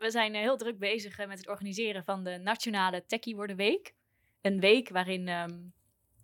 We 0.00 0.10
zijn 0.10 0.34
eh, 0.34 0.40
heel 0.40 0.56
druk 0.56 0.78
bezig 0.78 1.18
eh, 1.18 1.26
met 1.28 1.38
het 1.38 1.48
organiseren 1.48 2.04
van 2.04 2.24
de 2.24 2.40
Nationale 2.42 3.04
Techie 3.06 3.36
Worden 3.36 3.56
Week. 3.56 3.94
Een 4.40 4.60
week 4.60 4.88
waarin 4.88 5.28
ehm, 5.28 5.50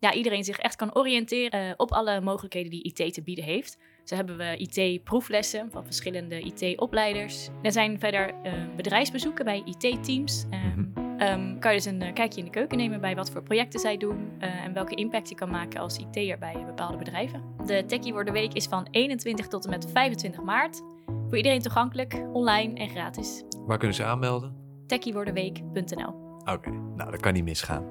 ja, 0.01 0.13
iedereen 0.13 0.45
zich 0.45 0.59
echt 0.59 0.77
kan 0.77 0.95
oriënteren 0.95 1.69
eh, 1.69 1.75
op 1.77 1.93
alle 1.93 2.21
mogelijkheden 2.21 2.71
die 2.71 2.83
IT 2.83 3.15
te 3.15 3.23
bieden 3.23 3.45
heeft. 3.45 3.79
Zo 4.05 4.15
hebben 4.15 4.37
we 4.37 4.57
IT-proeflessen 4.57 5.71
van 5.71 5.85
verschillende 5.85 6.41
IT-opleiders. 6.41 7.49
Er 7.63 7.73
zijn 7.73 7.99
verder 7.99 8.35
bedrijfsbezoeken 8.77 9.45
bij 9.45 9.63
IT-teams. 9.65 10.45
Ehm, 10.51 11.59
kan 11.59 11.71
je 11.71 11.77
dus 11.77 11.85
een 11.85 12.15
kijkje 12.15 12.39
in 12.39 12.45
de 12.45 12.51
keuken 12.51 12.79
nemen 12.79 13.01
bij 13.01 13.15
wat 13.15 13.31
voor 13.31 13.43
projecten 13.43 13.81
zij 13.81 13.97
doen 13.97 14.41
en 14.41 14.73
welke 14.73 14.95
impact 14.95 15.29
je 15.29 15.35
kan 15.35 15.51
maken 15.51 15.81
als 15.81 15.99
IT'er 15.99 16.39
bij 16.39 16.65
bepaalde 16.67 16.97
bedrijven. 16.97 17.43
De 17.67 17.85
Techie 17.87 18.13
Worden 18.13 18.33
Week 18.33 18.53
is 18.53 18.67
van 18.67 18.89
21 18.91 19.49
tot 19.49 19.65
en 19.65 19.71
met 19.71 19.91
25 19.93 20.43
maart. 20.43 20.83
Voor 21.07 21.37
iedereen 21.37 21.63
toegankelijk, 21.63 22.23
online 22.33 22.75
en 22.75 22.89
gratis. 22.89 23.46
Waar 23.67 23.79
kunnen 23.79 23.97
ze 23.97 24.05
aanmelden? 24.05 24.55
techiewordenweek.nl 24.87 26.25
Oké, 26.55 26.71
nou 26.97 27.11
dat 27.11 27.21
kan 27.21 27.33
niet 27.33 27.45
misgaan. 27.45 27.85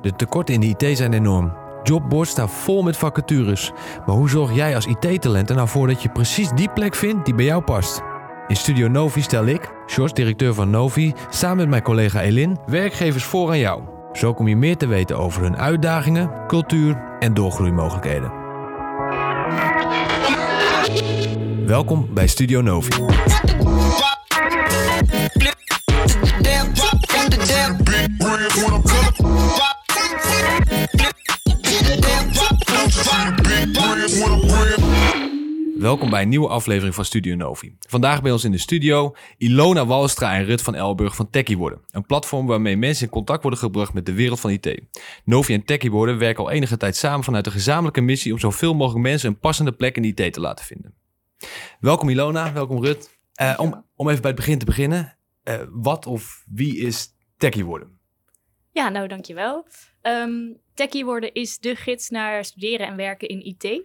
De 0.00 0.12
tekorten 0.16 0.54
in 0.54 0.60
de 0.60 0.66
IT 0.66 0.96
zijn 0.96 1.12
enorm. 1.12 1.52
Jobboards 1.82 2.30
staan 2.30 2.48
vol 2.48 2.82
met 2.82 2.96
vacatures. 2.96 3.72
Maar 4.06 4.16
hoe 4.16 4.28
zorg 4.28 4.54
jij 4.54 4.74
als 4.74 4.86
IT-talent 4.86 5.50
er 5.50 5.56
nou 5.56 5.68
voor 5.68 5.86
dat 5.86 6.02
je 6.02 6.08
precies 6.08 6.50
die 6.50 6.70
plek 6.70 6.94
vindt 6.94 7.24
die 7.24 7.34
bij 7.34 7.44
jou 7.44 7.62
past? 7.62 8.00
In 8.46 8.56
Studio 8.56 8.88
Novi 8.88 9.22
stel 9.22 9.46
ik, 9.46 9.72
George, 9.86 10.14
directeur 10.14 10.54
van 10.54 10.70
Novi, 10.70 11.12
samen 11.28 11.56
met 11.56 11.68
mijn 11.68 11.82
collega 11.82 12.20
Elin, 12.20 12.58
werkgevers 12.66 13.24
voor 13.24 13.48
aan 13.48 13.58
jou. 13.58 13.82
Zo 14.12 14.34
kom 14.34 14.48
je 14.48 14.56
meer 14.56 14.76
te 14.76 14.86
weten 14.86 15.18
over 15.18 15.42
hun 15.42 15.56
uitdagingen, 15.56 16.46
cultuur 16.46 17.16
en 17.18 17.34
doorgroeimogelijkheden. 17.34 18.32
Welkom 21.66 22.14
bij 22.14 22.26
Studio 22.26 22.60
Novi. 22.60 22.90
Welkom 35.78 36.10
bij 36.10 36.22
een 36.22 36.28
nieuwe 36.28 36.48
aflevering 36.48 36.94
van 36.94 37.04
Studio 37.04 37.34
Novi. 37.34 37.76
Vandaag 37.80 38.22
bij 38.22 38.32
ons 38.32 38.44
in 38.44 38.50
de 38.50 38.58
studio 38.58 39.14
Ilona 39.36 39.86
Walstra 39.86 40.34
en 40.34 40.44
Rut 40.44 40.62
van 40.62 40.74
Elburg 40.74 41.16
van 41.16 41.30
Techie 41.30 41.58
Worden. 41.58 41.80
Een 41.90 42.06
platform 42.06 42.46
waarmee 42.46 42.76
mensen 42.76 43.04
in 43.04 43.12
contact 43.12 43.42
worden 43.42 43.60
gebracht 43.60 43.92
met 43.92 44.06
de 44.06 44.12
wereld 44.12 44.40
van 44.40 44.50
IT. 44.50 44.80
Novi 45.24 45.54
en 45.54 45.64
Techie 45.64 45.90
Worden 45.90 46.18
werken 46.18 46.44
al 46.44 46.50
enige 46.50 46.76
tijd 46.76 46.96
samen 46.96 47.24
vanuit 47.24 47.46
een 47.46 47.52
gezamenlijke 47.52 48.00
missie 48.00 48.32
om 48.32 48.38
zoveel 48.38 48.74
mogelijk 48.74 49.04
mensen 49.04 49.28
een 49.28 49.38
passende 49.38 49.72
plek 49.72 49.96
in 49.96 50.02
de 50.02 50.22
IT 50.24 50.32
te 50.32 50.40
laten 50.40 50.64
vinden. 50.64 50.94
Welkom 51.80 52.08
Ilona, 52.08 52.52
welkom 52.52 52.84
Rut. 52.84 53.18
Eh, 53.34 53.54
om, 53.56 53.84
om 53.96 54.08
even 54.08 54.20
bij 54.22 54.30
het 54.30 54.40
begin 54.40 54.58
te 54.58 54.64
beginnen. 54.64 55.16
eh, 55.42 55.54
wat 55.70 56.06
of 56.06 56.44
wie 56.46 56.76
is 56.76 57.16
Techie 57.38 57.64
Worden? 57.64 57.98
Ja, 58.72 58.88
nou 58.88 59.08
dankjewel. 59.08 59.66
Um, 60.02 60.60
Techie 60.74 61.04
worden 61.04 61.32
is 61.34 61.58
de 61.58 61.76
gids 61.76 62.08
naar 62.08 62.44
studeren 62.44 62.86
en 62.86 62.96
werken 62.96 63.28
in 63.28 63.44
IT. 63.44 63.82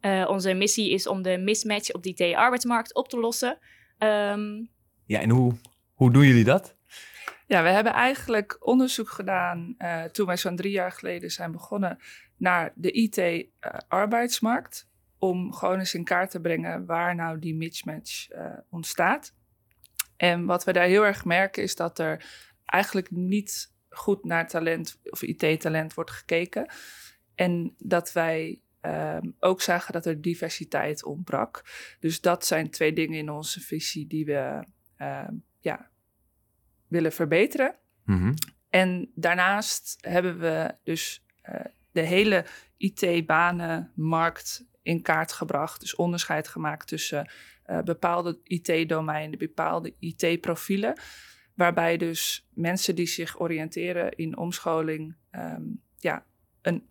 Eh, 0.00 0.26
onze 0.28 0.52
missie 0.52 0.90
is 0.90 1.06
om 1.06 1.22
de 1.22 1.38
mismatch 1.38 1.92
op 1.92 2.02
de 2.02 2.08
IT-arbeidsmarkt 2.14 2.94
op 2.94 3.08
te 3.08 3.18
lossen. 3.18 3.58
Ehm, 3.98 4.64
Ja, 5.06 5.20
en 5.20 5.30
hoe, 5.30 5.54
hoe 5.94 6.12
doen 6.12 6.26
jullie 6.26 6.44
dat? 6.44 6.76
Ja, 7.46 7.62
we 7.62 7.68
hebben 7.68 7.92
eigenlijk 7.92 8.56
onderzoek 8.66 9.08
gedaan 9.08 9.74
eh, 9.78 10.04
toen 10.04 10.26
wij 10.26 10.36
zo'n 10.36 10.56
drie 10.56 10.72
jaar 10.72 10.92
geleden 10.92 11.30
zijn 11.30 11.52
begonnen 11.52 11.98
naar 12.36 12.72
de 12.74 12.90
IT-arbeidsmarkt. 12.92 14.90
om 15.18 15.52
gewoon 15.52 15.78
eens 15.78 15.94
in 15.94 16.04
kaart 16.04 16.30
te 16.30 16.40
brengen 16.40 16.86
waar 16.86 17.14
nou 17.14 17.38
die 17.38 17.54
mismatch 17.54 18.28
eh, 18.28 18.58
ontstaat. 18.70 19.34
En 20.22 20.44
wat 20.44 20.64
we 20.64 20.72
daar 20.72 20.86
heel 20.86 21.04
erg 21.06 21.24
merken 21.24 21.62
is 21.62 21.76
dat 21.76 21.98
er 21.98 22.24
eigenlijk 22.64 23.10
niet 23.10 23.72
goed 23.88 24.24
naar 24.24 24.48
talent 24.48 25.00
of 25.04 25.22
IT-talent 25.22 25.94
wordt 25.94 26.10
gekeken. 26.10 26.72
En 27.34 27.74
dat 27.78 28.12
wij 28.12 28.60
ehm, 28.80 29.30
ook 29.38 29.62
zagen 29.62 29.92
dat 29.92 30.06
er 30.06 30.20
diversiteit 30.20 31.04
ontbrak. 31.04 31.64
Dus 32.00 32.20
dat 32.20 32.46
zijn 32.46 32.70
twee 32.70 32.92
dingen 32.92 33.18
in 33.18 33.30
onze 33.30 33.60
visie 33.60 34.06
die 34.06 34.24
we 34.24 34.66
ehm, 34.96 35.34
ja, 35.60 35.90
willen 36.88 37.12
verbeteren. 37.12 37.76
Mhm. 38.04 38.34
En 38.70 39.10
daarnaast 39.14 39.96
hebben 40.00 40.38
we 40.38 40.74
dus 40.82 41.24
eh, 41.42 41.64
de 41.92 42.00
hele 42.00 42.44
IT-banenmarkt 42.76 44.64
in 44.82 45.02
kaart 45.02 45.32
gebracht. 45.32 45.80
Dus 45.80 45.94
onderscheid 45.94 46.48
gemaakt 46.48 46.88
tussen 46.88 47.30
eh, 47.62 47.80
bepaalde 47.80 48.38
IT-domeinen, 48.44 49.38
bepaalde 49.38 49.94
IT-profielen. 49.98 51.00
Waarbij 51.54 51.96
dus 51.96 52.48
mensen 52.50 52.94
die 52.94 53.06
zich 53.06 53.40
oriënteren 53.40 54.16
in 54.16 54.36
omscholing 54.36 55.16
ehm, 55.30 55.62
ja, 55.98 56.24
een 56.62 56.86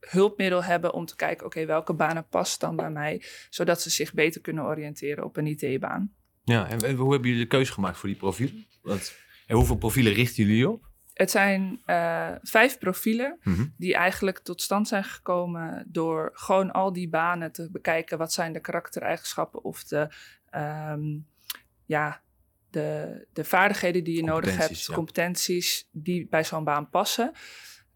hulpmiddel 0.00 0.64
hebben 0.64 0.92
om 0.92 1.06
te 1.06 1.16
kijken, 1.16 1.46
oké, 1.46 1.66
welke 1.66 1.94
banen 1.94 2.26
past 2.28 2.60
dan 2.60 2.76
bij 2.76 2.90
mij, 2.90 3.22
zodat 3.50 3.82
ze 3.82 3.90
zich 3.90 4.12
beter 4.12 4.40
kunnen 4.40 4.64
oriënteren 4.64 5.24
op 5.24 5.36
een 5.36 5.46
IT-baan. 5.46 6.12
Ja, 6.44 6.68
en, 6.68 6.78
en 6.78 6.96
hoe 6.96 7.12
hebben 7.12 7.30
jullie 7.30 7.44
de 7.44 7.50
keuze 7.50 7.72
gemaakt 7.72 7.98
voor 7.98 8.08
die 8.08 8.18
profielen? 8.18 8.66
En 9.46 9.56
hoeveel 9.56 9.76
profielen 9.76 10.12
richten 10.12 10.44
jullie 10.44 10.68
op? 10.68 10.89
Het 11.20 11.30
zijn 11.30 11.82
eh, 11.84 12.30
vijf 12.42 12.78
profielen 12.78 13.38
Mhm. 13.42 13.66
die 13.76 13.94
eigenlijk 13.94 14.38
tot 14.38 14.62
stand 14.62 14.88
zijn 14.88 15.04
gekomen 15.04 15.84
door 15.88 16.30
gewoon 16.32 16.70
al 16.70 16.92
die 16.92 17.08
banen 17.08 17.52
te 17.52 17.70
bekijken. 17.70 18.18
Wat 18.18 18.32
zijn 18.32 18.52
de 18.52 18.60
karaktereigenschappen 18.60 19.64
of 19.64 19.84
de, 19.84 20.08
ehm, 20.50 21.18
ja, 21.86 22.22
de, 22.70 23.26
de 23.32 23.44
vaardigheden 23.44 24.04
die 24.04 24.16
je 24.16 24.24
nodig 24.24 24.50
hebt, 24.50 24.56
Competenties, 24.58 24.86
ja. 24.86 24.94
competenties 24.94 25.88
die 25.92 26.26
bij 26.28 26.44
zo'n 26.44 26.64
baan 26.64 26.88
passen. 26.88 27.32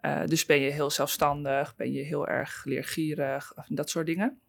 Eh, 0.01 0.25
dus 0.25 0.47
ben 0.47 0.61
je 0.61 0.71
heel 0.71 0.91
zelfstandig, 0.91 1.77
ben 1.77 1.93
je 1.93 2.03
heel 2.03 2.29
erg 2.29 2.65
leergierig, 2.65 3.53
dat 3.69 3.91
soort 3.91 4.07
dingen. 4.07 4.41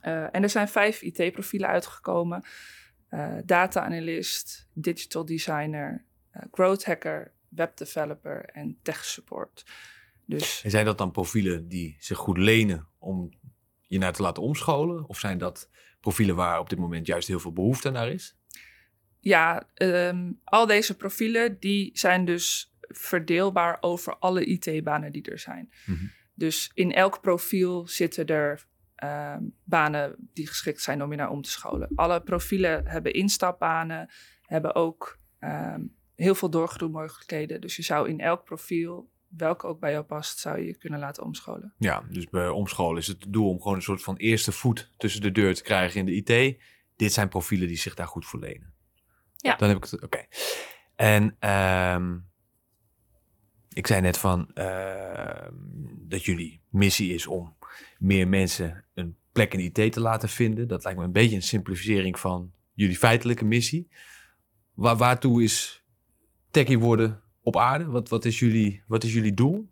Eh, 0.00 0.34
en 0.34 0.42
er 0.42 0.50
zijn 0.50 0.68
vijf 0.68 1.02
IT-profielen 1.02 1.68
uitgekomen. 1.68 2.44
Eh, 3.08 3.34
data 3.44 3.84
analyst, 3.84 4.68
digital 4.72 5.24
designer, 5.24 6.04
growth 6.50 6.84
hacker, 6.84 7.32
web 7.54 7.76
developer 7.76 8.44
en 8.44 8.78
tech 8.82 9.04
support. 9.04 9.64
Dus 10.26 10.62
En 10.62 10.70
zijn 10.70 10.84
dat 10.84 10.98
dan 10.98 11.10
profielen 11.10 11.68
die 11.68 11.96
zich 11.98 12.18
goed 12.18 12.38
lenen 12.38 12.88
om 12.98 13.30
je 13.80 13.98
naar 13.98 14.12
te 14.12 14.22
laten 14.22 14.42
omscholen? 14.42 15.08
Of 15.08 15.18
zijn 15.18 15.38
dat 15.38 15.70
profielen 16.00 16.36
waar 16.36 16.58
op 16.58 16.68
dit 16.68 16.78
moment 16.78 17.06
juist 17.06 17.28
heel 17.28 17.40
veel 17.40 17.52
behoefte 17.52 17.90
naar 17.90 18.08
is? 18.08 18.36
ja, 19.22 19.68
ehm, 19.74 20.32
al 20.44 20.66
deze 20.66 20.96
profielen 20.96 21.56
die 21.58 21.90
zijn 21.92 22.24
dus 22.24 22.74
verdeelbaar 22.80 23.78
over 23.80 24.16
alle 24.16 24.44
IT-banen 24.44 25.12
die 25.12 25.30
er 25.30 25.38
zijn. 25.38 25.72
Mhm. 25.86 26.04
Dus 26.34 26.70
in 26.74 26.92
elk 26.92 27.20
profiel 27.20 27.88
zitten 27.88 28.26
er 28.26 28.66
ehm, 28.94 29.42
banen 29.64 30.14
die 30.32 30.46
geschikt 30.46 30.82
zijn 30.82 31.02
om 31.02 31.10
je 31.10 31.16
naar 31.16 31.30
om 31.30 31.42
te 31.42 31.50
scholen. 31.50 31.92
Alle 31.94 32.22
profielen 32.22 32.86
hebben 32.86 33.12
instapbanen, 33.12 34.10
hebben 34.42 34.74
ook 34.74 35.18
ehm, 35.38 35.82
heel 36.14 36.34
veel 36.34 36.50
doorgroeimogelijkheden. 36.50 37.60
Dus 37.60 37.76
je 37.76 37.82
zou 37.82 38.08
in 38.08 38.20
elk 38.20 38.44
profiel, 38.44 39.10
welke 39.28 39.66
ook 39.66 39.80
bij 39.80 39.92
jou 39.92 40.04
past, 40.04 40.38
zou 40.38 40.58
je 40.58 40.66
je 40.66 40.76
kunnen 40.76 40.98
laten 40.98 41.22
omscholen. 41.22 41.74
Ja, 41.78 42.04
dus 42.10 42.28
bij 42.28 42.48
omscholen 42.48 42.98
is 42.98 43.06
het 43.06 43.24
doel 43.28 43.48
om 43.48 43.60
gewoon 43.60 43.76
een 43.76 43.82
soort 43.82 44.02
van 44.02 44.16
eerste 44.16 44.52
voet 44.52 44.92
tussen 44.96 45.20
de 45.20 45.32
deur 45.32 45.54
te 45.54 45.62
krijgen 45.62 46.00
in 46.00 46.06
de 46.06 46.14
IT. 46.14 46.60
Dit 46.96 47.12
zijn 47.12 47.28
profielen 47.28 47.68
die 47.68 47.76
zich 47.76 47.94
daar 47.94 48.06
goed 48.06 48.26
voor 48.26 48.40
lenen. 48.40 48.74
Ja. 49.36 49.56
Dan 49.56 49.68
heb 49.68 49.76
ik 49.76 49.90
het, 49.90 50.02
oké. 50.02 50.26
En 50.94 51.36
ehm, 51.38 52.18
ik 53.72 53.86
zei 53.86 54.00
net 54.00 54.18
van 54.18 54.50
ehm, 54.54 55.54
dat 55.98 56.24
jullie 56.24 56.60
missie 56.68 57.14
is 57.14 57.26
om 57.26 57.56
meer 57.98 58.28
mensen 58.28 58.84
een 58.94 59.16
plek 59.32 59.54
in 59.54 59.72
IT 59.72 59.92
te 59.92 60.00
laten 60.00 60.28
vinden. 60.28 60.68
Dat 60.68 60.84
lijkt 60.84 60.98
me 60.98 61.04
een 61.04 61.12
beetje 61.12 61.36
een 61.36 61.42
simplificering 61.42 62.18
van 62.18 62.52
jullie 62.74 62.96
feitelijke 62.96 63.44
missie. 63.44 63.88
Waar, 64.74 64.96
waartoe 64.96 65.42
is 65.42 65.81
techie 66.52 66.78
worden 66.78 67.22
op 67.42 67.56
aarde? 67.56 67.86
Wat, 67.86 68.08
wat, 68.08 68.24
is 68.24 68.38
jullie, 68.38 68.82
wat 68.86 69.04
is 69.04 69.12
jullie 69.12 69.34
doel? 69.34 69.70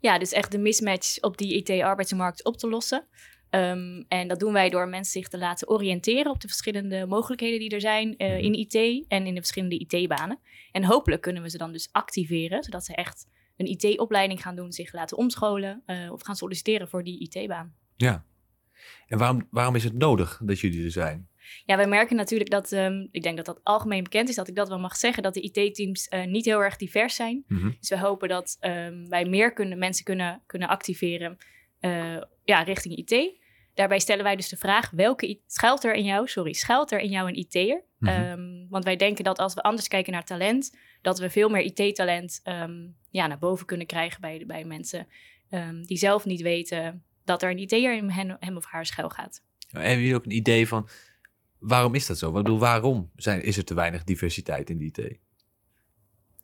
ja, 0.00 0.18
dus 0.18 0.32
echt 0.32 0.52
de 0.52 0.58
mismatch 0.58 1.20
op 1.20 1.38
die 1.38 1.54
IT-arbeidsmarkt 1.54 2.44
op 2.44 2.56
te 2.56 2.68
lossen. 2.68 3.06
Ehm, 3.50 4.02
en 4.08 4.28
dat 4.28 4.40
doen 4.40 4.52
wij 4.52 4.70
door 4.70 4.88
mensen 4.88 5.12
zich 5.12 5.28
te 5.28 5.38
laten 5.38 5.68
oriënteren 5.68 6.30
op 6.32 6.40
de 6.40 6.48
verschillende 6.48 7.06
mogelijkheden 7.06 7.58
die 7.58 7.70
er 7.70 7.80
zijn 7.80 8.16
eh, 8.16 8.38
in 8.38 8.54
IT 8.54 9.04
en 9.08 9.26
in 9.26 9.34
de 9.34 9.40
verschillende 9.40 9.78
IT-banen. 9.78 10.38
En 10.72 10.84
hopelijk 10.84 11.22
kunnen 11.22 11.42
we 11.42 11.50
ze 11.50 11.58
dan 11.58 11.72
dus 11.72 11.88
activeren, 11.92 12.62
zodat 12.62 12.84
ze 12.84 12.94
echt 12.94 13.26
een 13.56 13.66
IT-opleiding 13.66 14.42
gaan 14.42 14.56
doen, 14.56 14.72
zich 14.72 14.92
laten 14.92 15.16
omscholen 15.16 15.82
eh, 15.86 16.12
of 16.12 16.22
gaan 16.22 16.36
solliciteren 16.36 16.88
voor 16.88 17.04
die 17.04 17.20
IT-baan. 17.20 17.74
Ja. 17.96 18.24
En 19.06 19.18
waarom, 19.18 19.48
waarom 19.50 19.74
is 19.74 19.84
het 19.84 19.98
nodig 19.98 20.40
dat 20.44 20.60
jullie 20.60 20.84
er 20.84 20.90
zijn? 20.90 21.28
Ja, 21.64 21.76
wij 21.76 21.86
merken 21.86 22.16
natuurlijk 22.16 22.50
dat, 22.50 22.72
ehm, 22.72 23.06
ik 23.10 23.22
denk 23.22 23.36
dat 23.36 23.46
dat 23.46 23.60
algemeen 23.62 24.02
bekend 24.02 24.28
is, 24.28 24.34
dat 24.34 24.48
ik 24.48 24.54
dat 24.54 24.68
wel 24.68 24.78
mag 24.78 24.96
zeggen, 24.96 25.22
dat 25.22 25.34
de 25.34 25.40
IT-teams 25.40 26.08
eh, 26.08 26.24
niet 26.24 26.44
heel 26.44 26.62
erg 26.62 26.76
divers 26.76 27.14
zijn. 27.14 27.44
Mhm. 27.46 27.70
Dus 27.80 27.88
we 27.88 27.98
hopen 27.98 28.28
dat 28.28 28.56
ehm, 28.60 29.08
wij 29.08 29.24
meer 29.24 29.52
kunnen, 29.52 29.78
mensen 29.78 30.04
kunnen, 30.04 30.42
kunnen 30.46 30.68
activeren 30.68 31.38
eh, 31.80 32.20
ja, 32.44 32.62
richting 32.62 32.96
IT. 32.96 33.38
daarbij 33.74 33.98
stellen 33.98 34.24
wij 34.24 34.36
dus 34.36 34.48
de 34.48 34.56
vraag, 34.56 34.90
welke 34.90 35.40
schuilt 35.46 35.84
er 35.84 35.94
in 35.94 36.04
jou, 36.04 36.28
sorry, 36.28 36.52
schuilt 36.52 36.92
er 36.92 36.98
in 36.98 37.10
jou 37.10 37.28
een 37.28 37.38
IT'er? 37.38 37.82
Mhm. 37.98 38.12
Ehm, 38.12 38.68
want 38.68 38.84
wij 38.84 38.96
denken 38.96 39.24
dat 39.24 39.38
als 39.38 39.54
we 39.54 39.62
anders 39.62 39.88
kijken 39.88 40.12
naar 40.12 40.24
talent, 40.24 40.76
dat 41.02 41.18
we 41.18 41.30
veel 41.30 41.48
meer 41.48 41.62
IT-talent 41.62 42.40
ehm, 42.42 42.86
ja, 43.10 43.26
naar 43.26 43.38
boven 43.38 43.66
kunnen 43.66 43.86
krijgen 43.86 44.20
bij, 44.20 44.44
bij 44.46 44.64
mensen 44.64 45.06
ehm, 45.50 45.82
die 45.82 45.96
zelf 45.96 46.24
niet 46.24 46.40
weten 46.40 47.04
dat 47.24 47.42
er 47.42 47.50
een 47.50 47.58
IT'er 47.58 47.96
in 47.96 48.10
hen, 48.10 48.36
hem 48.40 48.56
of 48.56 48.64
haar 48.64 48.86
schuil 48.86 49.08
gaat. 49.08 49.42
Hebben 49.70 49.98
jullie 49.98 50.14
ook 50.14 50.24
een 50.24 50.36
idee 50.36 50.68
van 50.68 50.88
waarom 51.60 51.94
is 51.94 52.06
dat 52.06 52.18
zo? 52.18 52.30
Wat 52.30 52.42
bedoel, 52.42 52.58
waarom 52.58 53.10
zijn, 53.16 53.42
is 53.42 53.56
er 53.56 53.64
te 53.64 53.74
weinig 53.74 54.04
diversiteit 54.04 54.70
in 54.70 54.78
de 54.78 54.84
IT? 54.84 55.18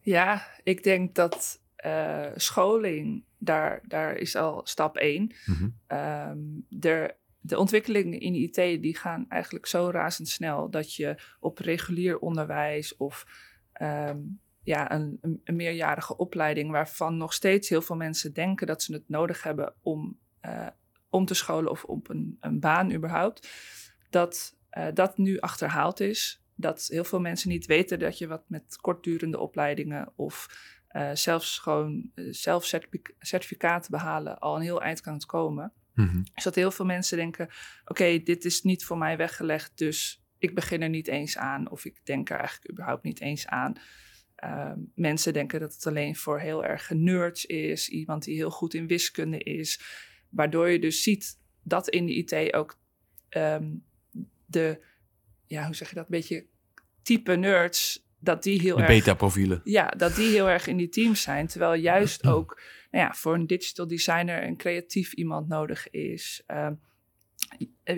Ja, 0.01 0.47
ik 0.63 0.83
denk 0.83 1.15
dat 1.15 1.63
eh, 1.77 2.27
scholing, 2.35 3.25
daar, 3.39 3.81
daar 3.87 4.17
is 4.17 4.37
al 4.37 4.61
stap 4.65 4.97
één. 4.97 5.35
Ehm, 5.87 6.39
de, 6.69 7.15
de 7.41 7.59
ontwikkelingen 7.59 8.21
in 8.21 8.35
IT 8.35 8.55
die 8.55 8.97
gaan 8.97 9.27
eigenlijk 9.29 9.67
zo 9.67 9.91
razendsnel 9.91 10.71
dat 10.71 10.95
je 10.95 11.23
op 11.41 11.59
regulier 11.59 12.19
onderwijs 12.19 12.97
of 12.97 13.27
ehm, 13.73 14.19
ja, 14.63 14.93
een, 14.93 15.19
een, 15.21 15.41
een 15.45 15.57
meerjarige 15.57 16.17
opleiding, 16.17 16.71
waarvan 16.71 17.17
nog 17.17 17.33
steeds 17.33 17.69
heel 17.69 17.83
veel 17.83 17.97
mensen 17.97 18.33
denken 18.33 18.67
dat 18.67 18.83
ze 18.83 18.93
het 18.93 19.09
nodig 19.09 19.43
hebben 19.43 19.75
om 19.83 20.19
eh, 20.41 20.67
om 21.17 21.25
te 21.25 21.35
scholen 21.35 21.71
of 21.71 21.85
op 21.85 22.09
een, 22.09 22.37
een 22.41 22.61
baan 22.61 22.93
überhaupt, 22.93 23.49
dat 24.11 24.57
eh, 24.77 24.87
dat 24.95 25.19
nu 25.19 25.39
achterhaald 25.39 26.01
is. 26.01 26.43
Dat 26.55 26.87
heel 26.87 27.05
veel 27.05 27.21
mensen 27.21 27.49
niet 27.49 27.67
weten 27.67 27.99
dat 27.99 28.19
je 28.19 28.27
wat 28.27 28.43
met 28.47 28.77
kortdurende 28.81 29.39
opleidingen 29.39 30.13
of 30.17 30.49
eh, 30.89 31.11
zelfs 31.15 31.59
gewoon 31.59 32.11
eh, 32.15 32.25
zelf 32.31 32.65
certific- 32.65 33.15
certificaten 33.19 33.91
behalen 33.91 34.39
al 34.39 34.57
een 34.57 34.63
heel 34.63 34.83
eind 34.83 35.01
kan 35.01 35.15
het 35.15 35.27
komen. 35.27 35.73
Mhm. 35.95 36.23
Dus 36.35 36.45
dat 36.45 36.55
heel 36.55 36.71
veel 36.71 36.85
mensen 36.85 37.17
denken: 37.17 37.49
oké, 37.85 38.23
dit 38.23 38.45
is 38.45 38.63
niet 38.63 38.85
voor 38.85 38.99
mij 38.99 39.17
weggelegd, 39.17 39.79
dus 39.79 40.25
ik 40.39 40.55
begin 40.55 40.83
er 40.83 40.89
niet 40.89 41.09
eens 41.09 41.39
aan. 41.39 41.71
Of 41.71 41.85
ik 41.85 42.01
denk 42.05 42.31
er 42.31 42.39
eigenlijk 42.39 42.71
überhaupt 42.71 43.03
niet 43.03 43.21
eens 43.21 43.47
aan. 43.47 43.75
Ehm, 44.35 44.79
mensen 44.95 45.33
denken 45.33 45.61
dat 45.61 45.75
het 45.75 45.87
alleen 45.87 46.17
voor 46.17 46.41
heel 46.41 46.65
erg 46.65 46.91
nerds 46.91 47.47
is, 47.47 47.89
iemand 47.89 48.25
die 48.25 48.37
heel 48.37 48.51
goed 48.51 48.75
in 48.75 48.87
wiskunde 48.87 49.39
is. 49.39 49.81
Waardoor 50.31 50.69
je 50.69 50.79
dus 50.79 51.03
ziet 51.03 51.39
dat 51.63 51.89
in 51.89 52.07
de 52.07 52.15
IT 52.15 52.55
ook 52.55 52.79
ehm, 53.29 53.73
de, 54.47 54.85
ja, 55.47 55.65
hoe 55.65 55.75
zeg 55.75 55.89
je 55.89 55.95
dat, 55.95 56.05
een 56.05 56.11
beetje 56.11 56.47
type 57.03 57.37
nerds, 57.37 58.07
dat 58.19 58.43
die 58.43 58.61
heel 58.61 58.77
De 58.77 58.83
erg 58.83 58.91
beta-profielen. 58.91 59.61
ja, 59.65 59.89
dat 59.89 60.15
die 60.15 60.29
heel 60.29 60.49
erg 60.49 60.67
in 60.67 60.77
die 60.77 60.89
teams 60.89 61.23
zijn. 61.23 61.47
Terwijl 61.47 61.75
juist 61.75 62.27
ook 62.35 62.61
nou 62.91 63.05
ja, 63.05 63.15
voor 63.15 63.35
een 63.35 63.47
digital 63.47 63.87
designer 63.87 64.43
een 64.43 64.57
creatief 64.57 65.13
iemand 65.13 65.49
nodig 65.49 65.91
is. 65.91 66.43
Ehm, 66.47 66.75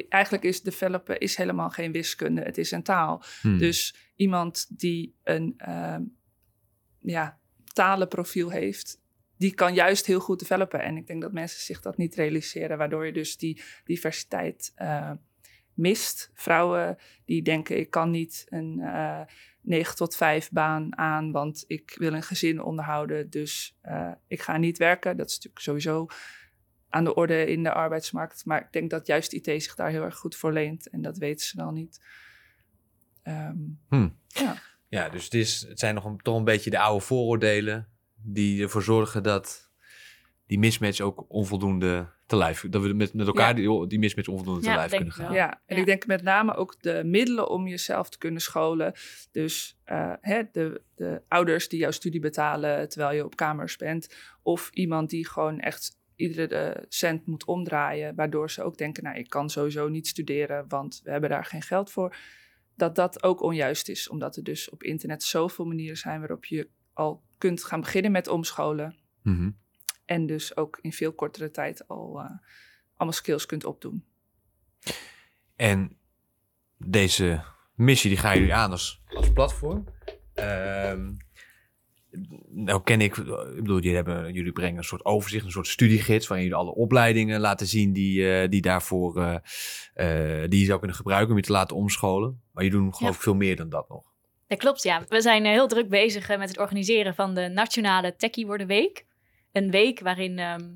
eigenlijk 0.08 0.44
is 0.44 0.62
developen 0.62 1.18
is 1.18 1.36
helemaal 1.36 1.70
geen 1.70 1.92
wiskunde, 1.92 2.42
het 2.42 2.58
is 2.58 2.70
een 2.70 2.82
taal. 2.82 3.22
Hmm. 3.40 3.58
Dus 3.58 3.94
iemand 4.16 4.78
die 4.80 5.14
een 5.22 5.54
ehm, 5.56 6.02
ja, 7.00 7.38
talenprofiel 7.72 8.50
heeft, 8.50 9.00
die 9.36 9.54
kan 9.54 9.74
juist 9.74 10.06
heel 10.06 10.20
goed 10.20 10.38
developen. 10.38 10.82
En 10.82 10.96
ik 10.96 11.06
denk 11.06 11.22
dat 11.22 11.32
mensen 11.32 11.60
zich 11.60 11.80
dat 11.80 11.96
niet 11.96 12.14
realiseren, 12.14 12.78
waardoor 12.78 13.06
je 13.06 13.12
dus 13.12 13.36
die 13.36 13.62
diversiteit 13.84 14.72
eh, 14.74 15.10
mist. 15.78 16.30
Vrouwen 16.34 16.98
die 17.24 17.42
denken, 17.42 17.78
ik 17.78 17.90
kan 17.90 18.10
niet 18.10 18.46
een 18.48 18.80
eh 18.80 19.20
9 19.68 19.96
tot 19.96 20.16
5 20.16 20.50
baan 20.50 20.98
aan, 20.98 21.32
want 21.32 21.64
ik 21.66 21.94
wil 21.98 22.12
een 22.12 22.22
gezin 22.22 22.62
onderhouden, 22.62 23.30
dus 23.30 23.76
eh, 23.80 24.12
ik 24.26 24.42
ga 24.42 24.56
niet 24.56 24.78
werken. 24.78 25.16
Dat 25.16 25.28
is 25.28 25.34
natuurlijk 25.34 25.64
sowieso 25.64 26.06
aan 26.88 27.04
de 27.04 27.14
orde 27.14 27.46
in 27.46 27.62
de 27.62 27.72
arbeidsmarkt. 27.72 28.44
Maar 28.44 28.60
ik 28.60 28.72
denk 28.72 28.90
dat 28.90 29.06
juist 29.06 29.32
IT 29.32 29.44
zich 29.44 29.74
daar 29.74 29.90
heel 29.90 30.02
erg 30.02 30.16
goed 30.16 30.36
voor 30.36 30.52
leent 30.52 30.88
en 30.88 31.02
dat 31.02 31.18
weten 31.18 31.46
ze 31.46 31.56
dan 31.56 31.74
niet. 31.74 32.00
Ehm, 33.22 33.56
Ja, 34.88 35.08
dus 35.08 35.24
het, 35.24 35.34
is, 35.34 35.66
het 35.68 35.78
zijn 35.78 35.94
nog 35.94 36.04
een, 36.04 36.18
toch 36.18 36.36
een 36.36 36.44
beetje 36.44 36.70
de 36.70 36.78
oude 36.78 37.04
vooroordelen 37.04 37.88
die 38.14 38.62
ervoor 38.62 38.82
zorgen 38.82 39.22
dat 39.22 39.67
die 40.48 40.58
mismatch 40.58 41.00
ook 41.00 41.24
onvoldoende 41.28 42.06
te 42.26 42.36
lijf, 42.36 42.64
dat 42.70 42.82
we 42.82 42.92
met, 42.92 43.14
met 43.14 43.26
elkaar 43.26 43.54
die, 43.54 43.86
die 43.86 43.98
mismatch 43.98 44.28
onvoldoende 44.28 44.60
te 44.60 44.74
lijf 44.74 44.90
kunnen 44.90 45.08
ik 45.08 45.14
gaan. 45.14 45.32
Ja, 45.32 45.60
en 45.66 45.76
Ja. 45.76 45.80
ik 45.80 45.86
denk 45.86 46.06
met 46.06 46.22
name 46.22 46.54
ook 46.54 46.82
de 46.82 47.02
middelen 47.04 47.48
om 47.50 47.66
jezelf 47.66 48.08
te 48.08 48.18
kunnen 48.18 48.40
scholen. 48.40 48.92
Dus 49.32 49.78
eh, 49.84 50.12
hè, 50.20 50.42
de, 50.52 50.82
de 50.94 51.22
ouders 51.28 51.68
die 51.68 51.78
jouw 51.78 51.90
studie 51.90 52.20
betalen 52.20 52.88
terwijl 52.88 53.16
je 53.16 53.24
op 53.24 53.36
kamers 53.36 53.76
bent. 53.76 54.14
Of 54.42 54.70
iemand 54.72 55.10
die 55.10 55.28
gewoon 55.28 55.60
echt 55.60 55.96
iedere 56.16 56.54
eh, 56.54 56.82
cent 56.88 57.26
moet 57.26 57.44
omdraaien. 57.44 58.14
Waardoor 58.14 58.50
ze 58.50 58.62
ook 58.62 58.78
denken, 58.78 59.02
nou 59.02 59.18
ik 59.18 59.28
kan 59.28 59.50
sowieso 59.50 59.88
niet 59.88 60.06
studeren, 60.06 60.64
want 60.68 61.00
we 61.04 61.10
hebben 61.10 61.30
daar 61.30 61.44
geen 61.44 61.62
geld 61.62 61.90
voor. 61.90 62.16
Dat 62.76 62.94
dat 62.94 63.22
ook 63.22 63.42
onjuist 63.42 63.88
is, 63.88 64.08
omdat 64.08 64.36
er 64.36 64.44
dus 64.44 64.70
op 64.70 64.82
internet 64.82 65.22
zoveel 65.22 65.64
manieren 65.64 65.96
zijn 65.96 66.18
waarop 66.18 66.44
je 66.44 66.68
al 66.92 67.22
kunt 67.38 67.64
gaan 67.64 67.80
beginnen 67.80 68.12
met 68.12 68.28
omscholen. 68.28 68.96
Mhm. 69.22 69.50
En 70.08 70.26
dus 70.26 70.56
ook 70.56 70.78
in 70.82 70.92
veel 70.92 71.12
kortere 71.12 71.50
tijd 71.50 71.88
al 71.88 72.20
eh, 72.20 72.30
allemaal 72.96 73.16
skills 73.16 73.46
kunt 73.46 73.64
opdoen. 73.64 74.04
En 75.56 75.96
deze 76.76 77.44
missie 77.74 78.10
die 78.10 78.18
gaan 78.18 78.38
jullie 78.38 78.54
aan 78.54 78.70
als, 78.70 79.02
als 79.06 79.32
platform. 79.32 79.84
Ehm, 80.34 81.12
nou 82.48 82.82
ken 82.82 83.00
ik, 83.00 83.16
ik 83.16 83.24
bedoel, 83.54 83.78
jullie, 83.78 83.94
hebben, 83.94 84.32
jullie 84.32 84.52
brengen 84.52 84.78
een 84.78 84.84
soort 84.84 85.04
overzicht, 85.04 85.44
een 85.44 85.50
soort 85.50 85.66
studiegids 85.66 86.26
waarin 86.26 86.46
jullie 86.46 86.60
alle 86.62 86.74
opleidingen 86.74 87.40
laten 87.40 87.66
zien 87.66 87.92
die, 87.92 88.32
eh, 88.32 88.48
die 88.48 88.62
daarvoor, 88.62 89.16
eh, 89.94 90.44
die 90.48 90.60
je 90.60 90.66
zou 90.66 90.78
kunnen 90.78 90.96
gebruiken 90.96 91.30
om 91.30 91.36
je 91.36 91.42
te 91.42 91.52
laten 91.52 91.76
omscholen. 91.76 92.42
Maar 92.52 92.64
je 92.64 92.70
doet 92.70 92.96
geloof 92.96 93.12
Ja. 93.12 93.16
ik 93.16 93.22
veel 93.22 93.34
meer 93.34 93.56
dan 93.56 93.68
dat 93.68 93.88
nog. 93.88 94.12
Dat 94.46 94.58
klopt, 94.58 94.82
ja. 94.82 95.04
We 95.08 95.20
zijn 95.20 95.44
heel 95.44 95.68
druk 95.68 95.88
bezig 95.88 96.28
met 96.28 96.48
het 96.48 96.58
organiseren 96.58 97.14
van 97.14 97.34
de 97.34 97.48
Nationale 97.48 98.16
Techie 98.16 98.46
Worden 98.46 98.66
Week. 98.66 99.06
Een 99.52 99.70
week 99.70 100.00
waarin 100.00 100.38
ehm, 100.38 100.70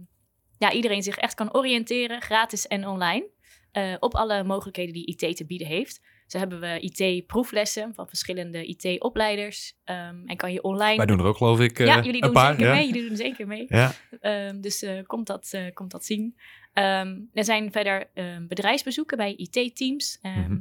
ja, 0.59 0.73
iedereen 0.73 1.03
zich 1.03 1.17
echt 1.17 1.35
kan 1.35 1.55
oriënteren, 1.55 2.23
gratis 2.23 2.67
en 2.67 2.87
online, 2.87 3.29
eh, 3.73 3.95
op 3.99 4.15
alle 4.15 4.45
mogelijkheden 4.45 4.93
die 4.93 5.07
IT 5.07 5.37
te 5.37 5.47
bieden 5.47 5.67
heeft. 5.67 6.01
Zo 6.33 6.39
hebben 6.39 6.61
we 6.61 6.81
IT-proeflessen 6.81 7.95
van 7.95 8.09
verschillende 8.09 8.67
IT-opleiders. 8.67 9.75
ehm, 9.85 10.27
en 10.27 10.37
kan 10.37 10.53
je 10.53 10.63
online... 10.63 10.97
Wij 10.97 11.07
doen 11.07 11.19
er 11.19 11.25
ook 11.25 11.37
geloof 11.37 11.61
ik 11.61 11.79
eh, 11.79 11.87
ja, 11.87 11.97
jullie 11.97 12.15
een 12.15 12.21
doen 12.21 12.33
paar. 12.33 12.51
zeker 12.55 12.67
ja. 12.67 12.75
mee. 12.75 12.87
Jullie 12.87 13.09
doen 13.09 13.17
zeker 13.17 13.47
mee. 13.47 13.65
Ja. 13.69 13.93
Ehm, 14.21 14.61
dus 14.61 14.83
eh, 14.83 15.03
komt, 15.07 15.27
dat, 15.27 15.49
eh, 15.53 15.65
komt 15.75 15.91
dat 15.91 16.05
zien. 16.05 16.37
Er 17.33 17.45
zijn 17.45 17.73
verder 17.73 18.11
bedrijfsbezoeken 18.49 19.17
bij 19.17 19.35
IT-teams. 19.37 20.19
Mhm. 20.23 20.61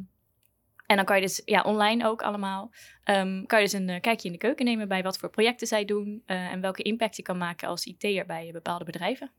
En 0.91 0.97
dan 0.97 1.05
kan 1.05 1.15
je 1.15 1.21
dus 1.21 1.41
ja, 1.45 1.61
online 1.61 2.05
ook 2.07 2.21
allemaal. 2.21 2.71
ehm, 3.03 3.45
kan 3.45 3.59
je 3.59 3.65
dus 3.69 3.73
een 3.79 3.89
eh, 3.89 4.01
kijkje 4.01 4.27
in 4.27 4.33
de 4.33 4.39
keuken 4.39 4.65
nemen 4.65 4.88
bij 4.88 5.03
wat 5.03 5.17
voor 5.17 5.29
projecten 5.29 5.67
zij 5.67 5.86
doen. 5.86 6.24
eh, 6.25 6.51
en 6.51 6.62
welke 6.62 6.81
impact 6.83 7.15
je 7.15 7.21
kan 7.21 7.38
maken 7.38 7.67
als 7.67 7.86
IT'er 7.86 8.25
bij 8.25 8.50
bepaalde 8.51 8.83
bedrijven. 8.86 9.31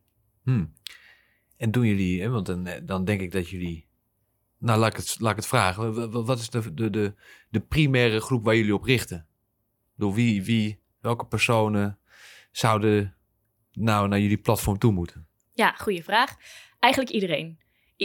Hmm. 0.43 0.73
En 1.57 1.71
doen 1.71 1.87
jullie, 1.87 2.23
hè, 2.23 2.29
want 2.29 2.47
dan, 2.47 2.67
eh, 2.67 2.81
dan 2.85 3.05
denk 3.05 3.21
ik 3.21 3.33
dat 3.33 3.49
jullie. 3.49 3.89
Nou, 4.59 4.79
laat 4.79 4.91
ik 4.91 4.97
het, 4.97 5.17
laat 5.21 5.31
ik 5.31 5.37
het 5.37 5.47
vragen. 5.47 5.95
Wa- 5.95 6.09
wa- 6.09 6.23
Wat 6.23 6.39
is 6.39 6.51
de, 6.51 6.75
de, 6.75 6.91
de, 6.91 7.15
de 7.49 7.61
primaire 7.61 8.21
groep 8.21 8.45
waar 8.45 8.57
jullie 8.57 8.75
op 8.75 8.83
richten? 8.85 9.27
Door 9.97 10.15
wie, 10.15 10.45
wie, 10.45 10.81
welke 11.01 11.27
personen 11.27 11.99
zouden 12.51 13.17
nou 13.73 14.09
naar 14.09 14.21
jullie 14.21 14.39
platform 14.39 14.79
toe 14.79 14.93
moeten? 14.93 15.27
Ja, 15.53 15.73
goede 15.73 16.03
vraag. 16.03 16.37
Eigenlijk 16.79 17.13
iedereen. 17.13 17.59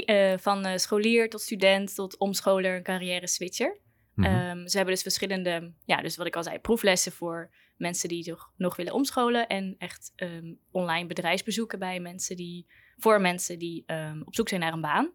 Eh, 0.06 0.38
van 0.38 0.66
eh, 0.66 0.78
scholier 0.78 1.30
tot 1.30 1.42
student 1.42 1.96
tot 1.96 2.18
omscholer, 2.18 2.82
carrière 2.82 3.28
switcher. 3.28 3.80
Mhm. 4.14 4.28
Ehm, 4.28 4.68
ze 4.68 4.76
hebben 4.78 4.94
dus 4.94 5.04
verschillende, 5.04 5.74
ja, 5.86 6.02
dus 6.02 6.18
wat 6.18 6.28
ik 6.28 6.36
al 6.36 6.44
zei, 6.44 6.60
proeflessen 6.60 7.12
voor 7.12 7.54
mensen 7.78 8.10
die 8.10 8.24
toch 8.24 8.52
nog 8.56 8.76
willen 8.76 8.94
omscholen. 8.94 9.48
En 9.48 9.76
echt 9.78 10.14
ehm, 10.16 10.54
online 10.72 11.08
bedrijfsbezoeken 11.08 11.80
bij 11.80 12.00
mensen 12.00 12.36
die, 12.36 12.66
voor 12.98 13.22
mensen 13.22 13.60
die 13.60 13.84
ehm, 13.86 14.22
op 14.26 14.36
zoek 14.36 14.50
zijn 14.50 14.62
naar 14.62 14.74
een 14.74 14.82
baan. 14.82 15.14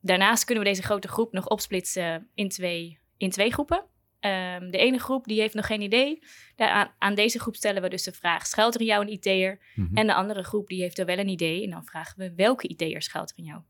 Daarnaast 0.00 0.44
kunnen 0.44 0.64
we 0.64 0.70
deze 0.70 0.82
grote 0.82 1.08
groep 1.08 1.32
nog 1.32 1.48
opsplitsen 1.48 2.30
in 2.34 2.48
twee, 2.48 2.98
in 3.16 3.30
twee 3.30 3.52
groepen. 3.52 3.84
Ehm, 4.20 4.70
de 4.70 4.78
ene 4.78 4.98
groep 4.98 5.24
die 5.24 5.40
heeft 5.40 5.54
nog 5.54 5.66
geen 5.66 5.80
idee. 5.80 6.22
Aan, 6.56 6.94
aan 6.98 7.14
deze 7.14 7.38
groep 7.40 7.56
stellen 7.56 7.82
we 7.82 7.88
dus 7.88 8.02
de 8.02 8.12
vraag, 8.12 8.46
schuilt 8.46 8.74
er 8.74 8.80
in 8.80 8.86
jou 8.86 9.02
een 9.06 9.12
IT'er? 9.12 9.58
Mhm. 9.74 9.96
En 9.96 10.06
de 10.06 10.14
andere 10.14 10.42
groep 10.42 10.68
die 10.68 10.80
heeft 10.82 10.98
er 10.98 11.06
wel 11.06 11.18
een 11.18 11.28
idee. 11.28 11.62
En 11.64 11.70
dan 11.70 11.84
vragen 11.84 12.18
we, 12.18 12.32
welke 12.36 12.68
IT'er 12.68 13.02
schuilt 13.02 13.30
er 13.30 13.38
in 13.38 13.44
jou? 13.44 13.60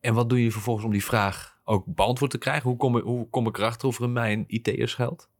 En 0.00 0.14
wat 0.14 0.28
doe 0.28 0.42
je 0.42 0.50
vervolgens 0.50 0.84
om 0.86 0.92
die 0.92 1.04
vraag 1.04 1.58
ook 1.64 1.84
beantwoord 1.94 2.30
te 2.30 2.38
krijgen? 2.38 2.68
Hoe 2.68 2.76
kom, 2.78 2.96
ik- 2.96 3.04
hoe 3.04 3.28
kom 3.30 3.46
ik 3.46 3.58
erachter 3.58 3.88
of 3.88 3.98
er 3.98 4.04
in 4.04 4.12
mij 4.12 4.32
een 4.32 4.44
IT'er 4.46 4.88
schuilt? 4.88 5.30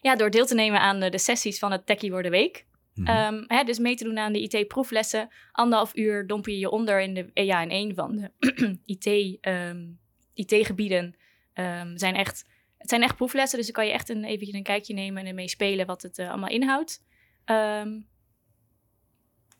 Ja, 0.00 0.16
door 0.16 0.30
deel 0.30 0.46
te 0.46 0.54
nemen 0.54 0.80
aan 0.80 1.00
de, 1.00 1.08
de 1.10 1.18
sessies 1.18 1.58
van 1.58 1.72
het 1.72 1.86
Techie 1.86 2.10
Worden 2.10 2.30
Week. 2.30 2.66
Mhm. 2.94 3.08
Ehm, 3.08 3.44
hè, 3.46 3.64
dus 3.64 3.78
mee 3.78 3.94
te 3.96 4.04
doen 4.04 4.18
aan 4.18 4.32
de 4.32 4.40
IT-proeflessen. 4.40 5.28
Anderhalf 5.52 5.96
uur 5.96 6.26
domper 6.26 6.52
je 6.52 6.58
je 6.58 6.70
onder 6.70 7.00
in, 7.00 7.14
de, 7.14 7.30
ja, 7.34 7.62
in 7.62 7.70
een 7.70 7.94
van 7.94 8.16
de 8.16 8.30
IT, 8.94 9.06
IT-gebieden. 10.34 11.16
Ehm, 11.52 11.96
zijn 11.96 12.14
echt, 12.14 12.46
het 12.80 12.88
zijn 12.88 13.02
echt 13.02 13.16
proeflessen, 13.16 13.58
dus 13.58 13.66
dan 13.66 13.74
kan 13.74 13.86
je 13.86 13.92
echt 13.92 14.08
een, 14.08 14.24
eventjes 14.24 14.54
een 14.54 14.62
kijkje 14.62 14.94
nemen 14.94 15.22
en 15.22 15.28
ermee 15.28 15.48
spelen 15.48 15.86
wat 15.86 16.02
het 16.02 16.18
eh, 16.18 16.28
allemaal 16.28 16.48
inhoudt. 16.48 17.02
Ehm, 17.44 17.88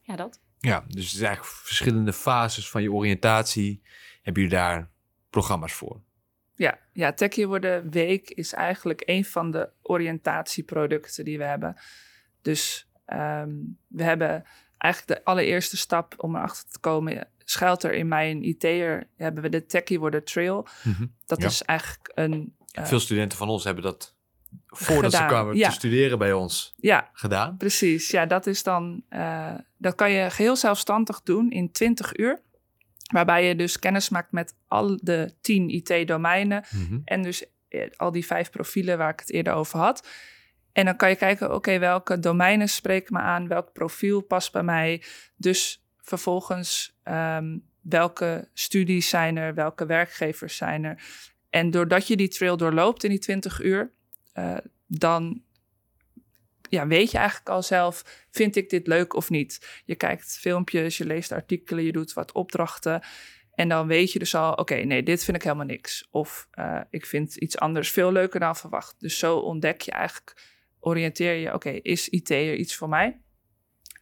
ja, 0.03 0.17
dat. 0.17 0.41
Ja, 0.59 0.85
dus 0.89 1.05
het 1.05 1.15
is 1.15 1.21
eigenlijk 1.21 1.55
verschillende 1.57 2.13
fases 2.13 2.71
van 2.71 2.83
je 2.83 2.93
oriëntatie. 2.93 3.83
Hebben 4.23 4.43
jullie 4.43 4.59
daar 4.59 4.91
programma's 5.31 5.73
voor? 5.73 6.01
Ja, 6.55 6.79
ja 6.93 7.13
Techie 7.13 7.47
Worden 7.47 7.91
Week 7.91 8.31
is 8.31 8.53
eigenlijk 8.53 9.03
een 9.05 9.25
van 9.25 9.51
de 9.51 9.71
oriëntatieproducten 9.83 11.25
die 11.25 11.39
we 11.39 11.45
hebben. 11.45 11.77
Dus 12.43 12.91
ehm, 13.05 13.51
we 13.87 14.03
hebben 14.03 14.45
eigenlijk 14.79 15.19
de 15.21 15.25
allereerste 15.25 15.77
stap 15.77 16.15
om 16.17 16.37
erachter 16.37 16.71
te 16.71 16.79
komen, 16.79 17.29
schuilt 17.45 17.83
er 17.83 17.93
in 17.93 18.09
mij 18.09 18.31
een 18.31 18.43
IT'er, 18.43 19.09
hebben 19.17 19.43
we 19.43 19.49
de 19.49 19.67
Techie 19.67 19.99
Worden 19.99 20.25
Trail. 20.25 20.67
Dat 21.27 21.41
Ja. 21.41 21.47
is 21.47 21.63
eigenlijk 21.63 22.13
een, 22.15 22.57
Veel 22.73 23.01
studenten 23.01 23.39
van 23.39 23.49
ons 23.49 23.65
hebben 23.65 23.83
dat 23.83 24.15
voordat 24.67 25.13
ze 25.13 25.25
kwamen 25.27 25.57
ja. 25.57 25.69
te 25.69 25.75
studeren 25.75 26.19
bij 26.19 26.33
ons 26.33 26.75
ja, 26.77 27.11
gedaan. 27.13 27.57
precies. 27.57 28.11
Ja, 28.11 28.27
dat 28.27 28.47
is 28.47 28.63
dan, 28.63 29.05
eh, 29.09 29.55
dat 29.77 29.95
kan 29.95 30.11
je 30.11 30.31
geheel 30.31 30.57
zelfstandig 30.57 31.23
doen 31.23 31.51
in 31.51 31.73
20 31.73 32.17
uur. 32.17 32.41
Waarbij 33.13 33.47
je 33.47 33.57
dus 33.57 33.79
kennis 33.79 34.09
maakt 34.09 34.33
met 34.33 34.55
al 34.69 34.99
de 35.03 35.35
10 35.41 35.69
IT-domeinen. 35.69 36.65
En 37.05 37.23
dus 37.23 37.45
eh, 37.69 37.91
al 37.97 38.11
die 38.11 38.27
vijf 38.27 38.51
profielen 38.51 38.99
waar 38.99 39.13
ik 39.13 39.21
het 39.21 39.31
eerder 39.31 39.53
over 39.53 39.79
had. 39.79 40.09
En 40.73 40.85
dan 40.85 40.97
kan 40.97 41.09
je 41.09 41.17
kijken, 41.17 41.55
oké, 41.55 41.79
welke 41.79 42.19
domeinen 42.19 42.69
spreken 42.69 43.15
me 43.15 43.21
aan? 43.21 43.49
Welk 43.49 43.73
profiel 43.73 44.21
past 44.21 44.53
bij 44.53 44.63
mij? 44.63 45.03
Dus 45.37 45.85
vervolgens, 46.01 46.99
ehm, 47.03 47.59
welke 47.81 48.49
studies 48.55 49.09
zijn 49.09 49.37
er? 49.37 49.55
Welke 49.55 49.87
werkgevers 49.87 50.57
zijn 50.57 50.85
er? 50.85 51.03
En 51.51 51.71
doordat 51.71 52.07
je 52.07 52.17
die 52.17 52.29
trail 52.29 52.57
doorloopt 52.57 53.05
in 53.05 53.11
die 53.11 53.19
20 53.19 53.63
uur, 53.63 53.93
eh, 54.33 54.57
dan 54.87 55.43
ja, 56.69 56.87
weet 56.87 57.11
je 57.11 57.19
eigenlijk 57.19 57.49
al 57.49 57.63
zelf, 57.63 58.27
vind 58.31 58.57
ik 58.57 58.71
dit 58.71 58.87
leuk 58.87 59.15
of 59.15 59.31
niet? 59.31 59.83
Je 59.85 59.95
kijkt 59.95 60.39
filmpjes, 60.39 60.99
je 60.99 61.05
leest 61.05 61.33
artikelen, 61.33 61.85
je 61.85 61.93
doet 61.93 62.13
wat 62.13 62.33
opdrachten. 62.33 63.03
En 63.55 63.69
dan 63.69 63.87
weet 63.87 64.13
je 64.13 64.19
dus 64.19 64.35
al, 64.35 64.53
oké, 64.53 64.75
nee, 64.75 65.03
dit 65.03 65.25
vind 65.25 65.37
ik 65.37 65.43
helemaal 65.43 65.67
niks. 65.67 66.09
Of 66.11 66.49
eh, 66.51 66.81
ik 66.91 67.07
vind 67.07 67.37
iets 67.37 67.59
anders 67.59 67.91
veel 67.91 68.13
leuker 68.13 68.41
dan 68.41 68.57
verwacht. 68.57 69.01
Dus 69.01 69.19
zo 69.19 69.37
ontdek 69.37 69.81
je 69.81 69.91
eigenlijk, 69.91 70.43
oriënteer 70.81 71.35
je, 71.35 71.55
oké, 71.55 71.71
is 71.71 72.09
IT 72.09 72.31
er 72.31 72.55
iets 72.55 72.77
voor 72.77 72.89
mij? 72.89 73.21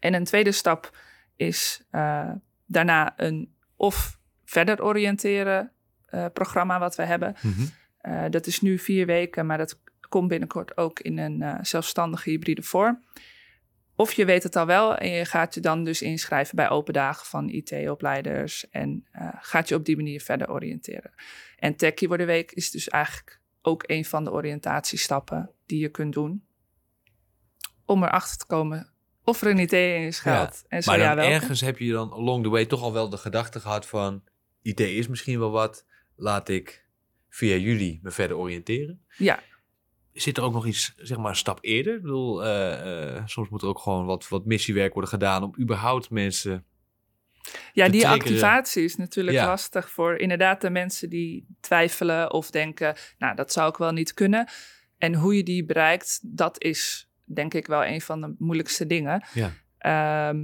En 0.01 0.15
een 0.15 0.25
tweede 0.25 0.53
stap 0.53 0.97
is 1.37 1.83
eh, 1.91 2.31
daarna 2.67 3.15
een 3.17 3.55
of 3.77 4.19
verder 4.45 4.85
oriënteren 4.85 5.73
programma 6.33 6.79
wat 6.79 6.97
we 6.97 7.03
hebben. 7.03 7.37
Eh, 7.99 8.25
dat 8.31 8.47
is 8.47 8.61
nu 8.61 8.79
vier 8.79 9.07
weken, 9.07 9.47
maar 9.47 9.59
dat 9.59 9.81
komt 10.09 10.29
binnenkort 10.29 10.77
ook 10.77 11.01
in 11.01 11.19
een 11.19 11.43
eh, 11.43 11.59
zelfstandige 11.63 12.31
hybride 12.31 12.63
vorm. 12.63 13.05
Of 13.97 14.13
je 14.13 14.25
weet 14.25 14.43
het 14.43 14.57
al 14.57 14.67
wel 14.67 14.97
en 14.97 15.11
je 15.11 15.25
gaat 15.25 15.55
je 15.55 15.61
dan 15.61 15.85
dus 15.85 16.03
inschrijven 16.03 16.57
bij 16.57 16.69
open 16.69 16.93
dagen 16.93 17.27
van 17.27 17.49
IT-opleiders 17.49 18.71
en 18.71 19.07
eh, 19.13 19.29
gaat 19.41 19.69
je 19.69 19.75
op 19.75 19.85
die 19.85 19.97
manier 19.97 20.21
verder 20.21 20.51
oriënteren. 20.51 21.11
En 21.57 21.77
Techie 21.77 22.09
Worden 22.09 22.27
Week 22.27 22.53
is 22.53 22.71
dus 22.71 22.89
eigenlijk 22.89 23.41
ook 23.63 23.85
een 23.87 24.05
van 24.05 24.25
de 24.25 24.33
oriëntatiestappen 24.33 25.51
die 25.67 25.81
je 25.81 25.89
kunt 25.89 26.13
doen 26.13 26.45
om 27.85 28.03
erachter 28.03 28.39
te 28.39 28.47
komen 28.47 28.93
of 29.25 29.43
er 29.43 29.51
een 29.51 29.59
IT 29.59 29.73
in 29.73 30.13
schuilt. 30.13 30.65
En 30.69 30.83
zo 30.83 30.91
Maar 30.91 31.17
dan 31.17 31.25
ergens 31.25 31.61
heb 31.61 31.79
je 31.79 31.93
dan 31.93 32.13
along 32.13 32.43
the 32.43 32.49
way 32.49 32.67
toch 32.67 32.83
al 32.83 32.93
wel 32.93 33.09
de 33.09 33.17
gedachte 33.17 33.61
gehad 33.61 33.87
van... 33.87 34.23
IT 34.63 34.81
is 34.81 35.09
misschien 35.09 35.39
wel 35.39 35.51
wat, 35.51 35.87
laat 36.19 36.49
ik 36.49 36.87
via 37.29 37.57
jullie 37.57 38.01
me 38.03 38.11
verder 38.11 38.37
oriënteren. 38.37 39.03
Ja, 39.17 39.43
Zit 40.13 40.37
er 40.37 40.43
ook 40.43 40.53
nog 40.53 40.67
iets, 40.67 40.93
zeg 40.97 41.19
maar, 41.19 41.31
een 41.31 41.37
stap 41.37 41.59
eerder? 41.61 41.95
Ik 41.95 42.03
bedoel, 42.03 42.45
eh, 42.45 43.17
eh, 43.17 43.23
soms 43.27 43.49
moet 43.49 43.63
er 43.63 43.69
ook 43.69 43.79
gewoon 43.79 44.07
wat, 44.07 44.29
wat 44.29 44.45
missiewerk 44.45 44.93
worden 44.93 45.11
gedaan 45.11 45.43
om 45.43 45.55
überhaupt 45.61 46.11
mensen... 46.11 46.65
Ja, 47.73 47.89
die 47.89 48.09
activatie 48.09 48.85
is 48.85 48.97
natuurlijk 48.97 49.37
Ja. 49.37 49.47
lastig 49.47 49.91
voor 49.91 50.17
inderdaad 50.17 50.61
de 50.61 50.71
mensen 50.71 51.11
die 51.11 51.47
twijfelen 51.61 52.33
of 52.33 52.51
denken, 52.51 52.97
nou, 53.19 53.35
dat 53.35 53.53
zou 53.53 53.71
ik 53.71 53.77
wel 53.77 53.93
niet 53.93 54.15
kunnen. 54.15 54.49
En 54.99 55.15
hoe 55.15 55.37
je 55.37 55.43
die 55.43 55.65
bereikt, 55.65 56.21
dat 56.23 56.63
is 56.63 57.11
denk 57.25 57.55
ik 57.55 57.67
wel 57.67 57.85
een 57.85 58.01
van 58.01 58.21
de 58.21 58.35
moeilijkste 58.39 58.87
dingen. 58.87 59.25
Ja. 59.35 59.53
Ehm, 59.79 60.39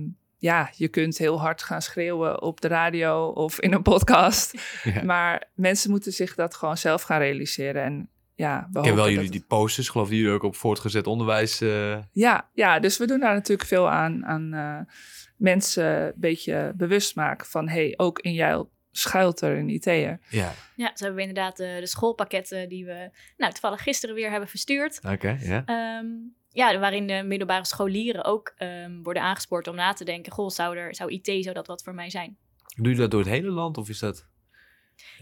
ja, 0.44 0.70
je 0.76 0.88
kunt 0.88 1.18
heel 1.18 1.40
hard 1.40 1.62
gaan 1.62 1.82
schreeuwen 1.82 2.42
op 2.42 2.60
de 2.60 2.68
radio 2.68 3.26
of 3.26 3.60
in 3.60 3.72
een 3.72 3.82
podcast. 3.82 4.52
Ja. 4.94 5.02
Maar 5.04 5.50
mensen 5.54 5.90
moeten 5.90 6.12
zich 6.12 6.34
dat 6.34 6.54
gewoon 6.54 6.76
zelf 6.76 7.02
gaan 7.02 7.18
realiseren. 7.18 7.82
En 7.82 8.08
ja, 8.34 8.58
we 8.60 8.66
Ik 8.66 8.72
ken 8.72 8.80
hopen 8.82 8.94
wel 8.94 9.04
dat 9.04 9.14
jullie 9.14 9.30
die 9.30 9.44
posters, 9.48 9.88
geloof 9.88 10.08
die 10.08 10.18
jullie 10.18 10.32
ook 10.32 10.42
op 10.42 10.56
voortgezet 10.56 11.06
onderwijs... 11.06 11.60
eh, 11.60 11.98
Ja, 12.12 12.50
ja, 12.54 12.78
dus 12.80 12.98
we 12.98 13.06
doen 13.06 13.20
daar 13.20 13.34
natuurlijk 13.34 13.68
veel 13.68 13.90
aan, 13.90 14.26
aan 14.26 14.52
eh, 14.52 14.94
mensen 15.36 16.06
een 16.06 16.12
beetje 16.16 16.72
bewust 16.76 17.16
maken 17.16 17.46
van... 17.46 17.68
hey, 17.68 17.94
ook 17.96 18.18
in 18.18 18.32
jou 18.32 18.66
schuilt 18.90 19.40
er 19.40 19.58
een 19.58 19.68
IT'er. 19.68 20.18
ja, 20.28 20.52
Ja, 20.76 20.90
zo 20.94 21.04
hebben 21.04 21.14
we 21.14 21.28
inderdaad 21.28 21.56
de, 21.56 21.76
de 21.80 21.86
schoolpakketten 21.86 22.68
die 22.68 22.84
we 22.84 23.10
nou, 23.36 23.52
toevallig 23.52 23.82
gisteren 23.82 24.14
weer 24.14 24.30
hebben 24.30 24.48
verstuurd. 24.48 25.00
oké, 25.12 25.38
ja. 25.40 25.62
Ehm, 25.66 26.06
ja, 26.54 26.78
waarin 26.78 27.06
de 27.06 27.22
middelbare 27.24 27.64
scholieren 27.66 28.24
ook 28.24 28.52
ehm, 28.56 29.02
worden 29.02 29.22
aangespoord 29.22 29.66
om 29.68 29.74
na 29.74 29.92
te 29.92 30.04
denken... 30.04 30.32
Goh, 30.32 30.48
zou, 30.50 30.76
er, 30.76 30.94
zou 30.94 31.10
IT, 31.12 31.26
zou 31.44 31.54
dat 31.54 31.66
wat 31.66 31.82
voor 31.82 31.94
mij 31.94 32.10
zijn? 32.10 32.36
Doe 32.76 32.92
je 32.92 32.98
dat 32.98 33.10
door 33.10 33.20
het 33.20 33.28
hele 33.28 33.50
land 33.50 33.76
of 33.78 33.88
is 33.88 33.98
dat... 33.98 34.26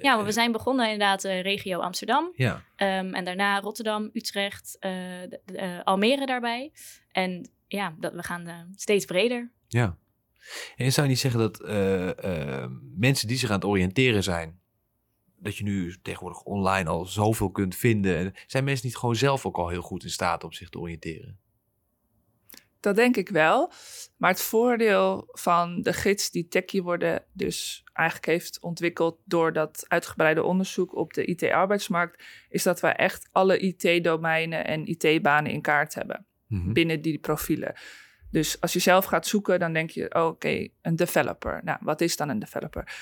Ja, 0.01 0.17
maar 0.17 0.25
we 0.25 0.33
zijn 0.33 0.53
begonnen 0.53 0.85
inderdaad 0.91 1.25
eh, 1.25 1.43
regio 1.43 1.79
Amsterdam. 1.81 2.33
Ja, 2.35 2.63
Ehm, 2.77 3.15
en 3.15 3.25
daarna 3.25 3.61
Rotterdam, 3.61 4.11
Utrecht, 4.13 4.77
eh, 4.81 4.91
de- 5.29 5.41
de- 5.45 5.59
eh, 5.59 5.81
Almere 5.85 6.27
daarbij. 6.27 6.73
En 7.13 7.51
ja, 7.69 7.95
dat, 7.99 8.13
we 8.13 8.23
gaan 8.23 8.47
eh, 8.47 8.61
steeds 8.75 9.05
breder. 9.05 9.51
ja. 9.69 9.97
En 10.77 10.93
zou 10.93 11.07
je 11.07 11.13
niet 11.13 11.21
zeggen 11.23 11.41
dat 11.41 11.61
eh, 11.63 12.61
eh, 12.63 12.71
mensen 12.97 13.29
die 13.29 13.37
zich 13.37 13.49
aan 13.49 13.55
het 13.55 13.65
oriënteren 13.65 14.23
zijn, 14.23 14.61
dat 15.43 15.57
je 15.57 15.65
nu 15.65 15.95
tegenwoordig 16.03 16.43
online 16.43 16.89
al 16.89 17.05
zoveel 17.05 17.51
kunt 17.51 17.75
vinden, 17.75 18.17
en 18.17 18.35
zijn 18.47 18.65
mensen 18.65 18.87
niet 18.87 18.97
gewoon 18.97 19.17
zelf 19.17 19.47
ook 19.47 19.57
al 19.57 19.69
heel 19.69 19.83
goed 19.83 20.05
in 20.05 20.11
staat 20.11 20.45
om 20.45 20.53
zich 20.53 20.69
te 20.69 20.79
oriënteren? 20.79 21.39
Dat 22.81 22.97
denk 22.97 23.17
ik 23.17 23.29
wel. 23.29 23.73
Maar 24.17 24.31
het 24.31 24.43
voordeel 24.43 25.29
van 25.33 25.83
de 25.83 25.93
gids 25.93 26.31
die 26.31 26.49
Techie 26.49 26.83
worden 26.83 27.25
dus 27.33 27.85
eigenlijk 27.93 28.27
heeft 28.27 28.61
ontwikkeld 28.61 29.19
door 29.25 29.53
dat 29.53 29.85
uitgebreide 29.89 30.43
onderzoek 30.43 30.95
op 30.95 31.15
de 31.15 31.25
IT-arbeidsmarkt, 31.25 32.25
is 32.49 32.63
dat 32.63 32.81
wij 32.81 32.95
echt 32.97 33.29
alle 33.33 33.59
IT-domeinen 33.59 34.67
en 34.67 34.87
IT-banen 34.87 35.53
in 35.53 35.61
kaart 35.61 35.95
hebben. 35.95 36.27
Mhm. 36.53 36.73
binnen 36.73 37.03
die 37.03 37.19
profielen. 37.19 37.75
Dus 38.31 38.61
als 38.61 38.73
je 38.73 38.79
zelf 38.79 39.05
gaat 39.05 39.27
zoeken, 39.27 39.59
dan 39.59 39.73
denk 39.73 39.91
je, 39.91 40.15
oh, 40.15 40.27
oké, 40.27 40.69
een 40.83 40.97
developer. 40.97 41.61
Nou, 41.65 41.79
wat 41.81 42.01
is 42.01 42.17
dan 42.17 42.29
een 42.29 42.39
developer? 42.39 42.93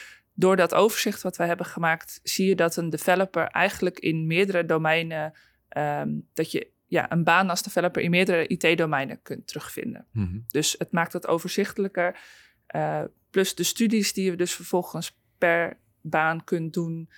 Door 0.41 0.57
dat 0.57 0.75
overzicht 0.75 1.23
wat 1.23 1.37
wij 1.37 1.47
hebben 1.47 1.67
gemaakt, 1.67 2.21
zie 2.23 2.49
je 2.49 2.55
dat 2.55 2.77
een 2.77 2.91
developer 2.91 3.47
eigenlijk 3.47 3.99
in 3.99 4.27
meerdere 4.27 4.65
domeinen, 4.65 5.33
ehm, 5.69 6.09
dat 6.33 6.51
je 6.53 6.71
ja, 6.87 7.13
een 7.13 7.25
baan 7.25 7.51
als 7.51 7.63
developer 7.63 8.03
in 8.03 8.11
meerdere 8.11 8.47
IT-domeinen 8.47 9.23
kunt 9.23 9.47
terugvinden. 9.47 10.07
Mhm. 10.13 10.39
Dus 10.49 10.75
het 10.79 10.93
maakt 10.93 11.13
het 11.13 11.27
overzichtelijker. 11.27 12.19
Eh, 12.67 13.03
plus 13.31 13.55
de 13.55 13.63
studies 13.63 14.13
die 14.13 14.25
je 14.25 14.37
dus 14.37 14.55
vervolgens 14.55 15.19
per 15.39 15.77
baan 16.01 16.45
kunt 16.45 16.73
doen, 16.73 17.11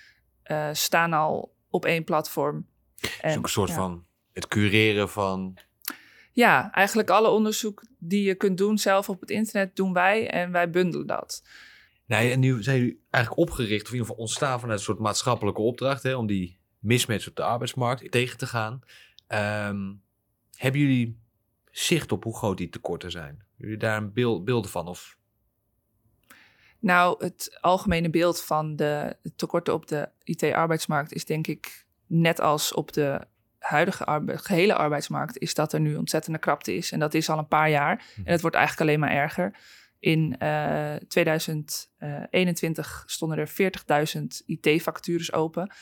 eh, 0.43 0.69
staan 0.73 1.13
al 1.13 1.55
op 1.69 1.85
één 1.85 2.03
platform. 2.03 2.67
Ook 3.21 3.43
een 3.43 3.49
soort 3.49 3.69
ja. 3.69 3.75
van 3.75 4.05
het 4.33 4.47
cureren 4.47 5.09
van. 5.09 5.57
Ja, 6.31 6.71
eigenlijk 6.71 7.09
alle 7.09 7.29
onderzoek 7.29 7.83
die 7.97 8.23
je 8.23 8.35
kunt 8.35 8.57
doen 8.57 8.77
zelf 8.77 9.09
op 9.09 9.19
het 9.19 9.29
internet 9.29 9.75
doen 9.75 9.93
wij 9.93 10.29
en 10.29 10.51
wij 10.51 10.69
bundelen 10.69 11.07
dat. 11.07 11.43
Nee, 12.05 12.31
en 12.31 12.39
nu 12.39 12.63
zijn 12.63 12.77
jullie 12.77 13.05
eigenlijk 13.09 13.49
opgericht, 13.49 13.81
of 13.81 13.87
in 13.87 13.93
ieder 13.93 14.07
geval 14.07 14.21
ontstaan 14.21 14.59
vanuit 14.59 14.79
een 14.79 14.85
soort 14.85 14.99
maatschappelijke 14.99 15.61
opdracht, 15.61 16.03
hè, 16.03 16.15
om 16.15 16.27
die 16.27 16.59
mismatch 16.79 17.27
op 17.27 17.35
de 17.35 17.43
arbeidsmarkt 17.43 18.11
tegen 18.11 18.37
te 18.37 18.47
gaan. 18.47 18.79
Ehm, 19.27 19.93
hebben 20.55 20.81
jullie 20.81 21.19
zicht 21.71 22.11
op 22.11 22.23
hoe 22.23 22.37
groot 22.37 22.57
die 22.57 22.69
tekorten 22.69 23.11
zijn? 23.11 23.35
Hebben 23.37 23.45
jullie 23.57 23.77
daar 23.77 23.97
een 23.97 24.13
beeld, 24.13 24.45
beelden 24.45 24.71
van? 24.71 24.87
Of 24.87 25.17
Nou, 26.79 27.25
het 27.25 27.57
algemene 27.61 28.09
beeld 28.09 28.41
van 28.41 28.75
de 28.75 29.17
tekorten 29.35 29.73
op 29.73 29.87
de 29.87 30.09
IT-arbeidsmarkt 30.23 31.13
is 31.13 31.25
denk 31.25 31.47
ik 31.47 31.85
net 32.07 32.39
als 32.39 32.73
op 32.73 32.93
de 32.93 33.21
huidige 33.59 34.05
arbe- 34.05 34.37
gehele 34.37 34.75
arbeidsmarkt, 34.75 35.37
is 35.37 35.53
dat 35.53 35.73
er 35.73 35.79
nu 35.79 35.95
ontzettende 35.95 36.39
krapte 36.39 36.75
is. 36.75 36.91
En 36.91 36.99
dat 36.99 37.13
is 37.13 37.29
al 37.29 37.37
een 37.37 37.47
paar 37.47 37.69
jaar. 37.69 38.05
En 38.15 38.31
het 38.31 38.41
wordt 38.41 38.55
eigenlijk 38.55 38.89
alleen 38.89 38.99
maar 38.99 39.21
erger. 39.23 39.55
In 40.03 40.37
eh 40.37 40.95
2021 41.07 43.03
stonden 43.05 43.37
er 43.37 43.49
40.000 44.17 44.23
IT-vacatures 44.45 45.33
open. 45.33 45.73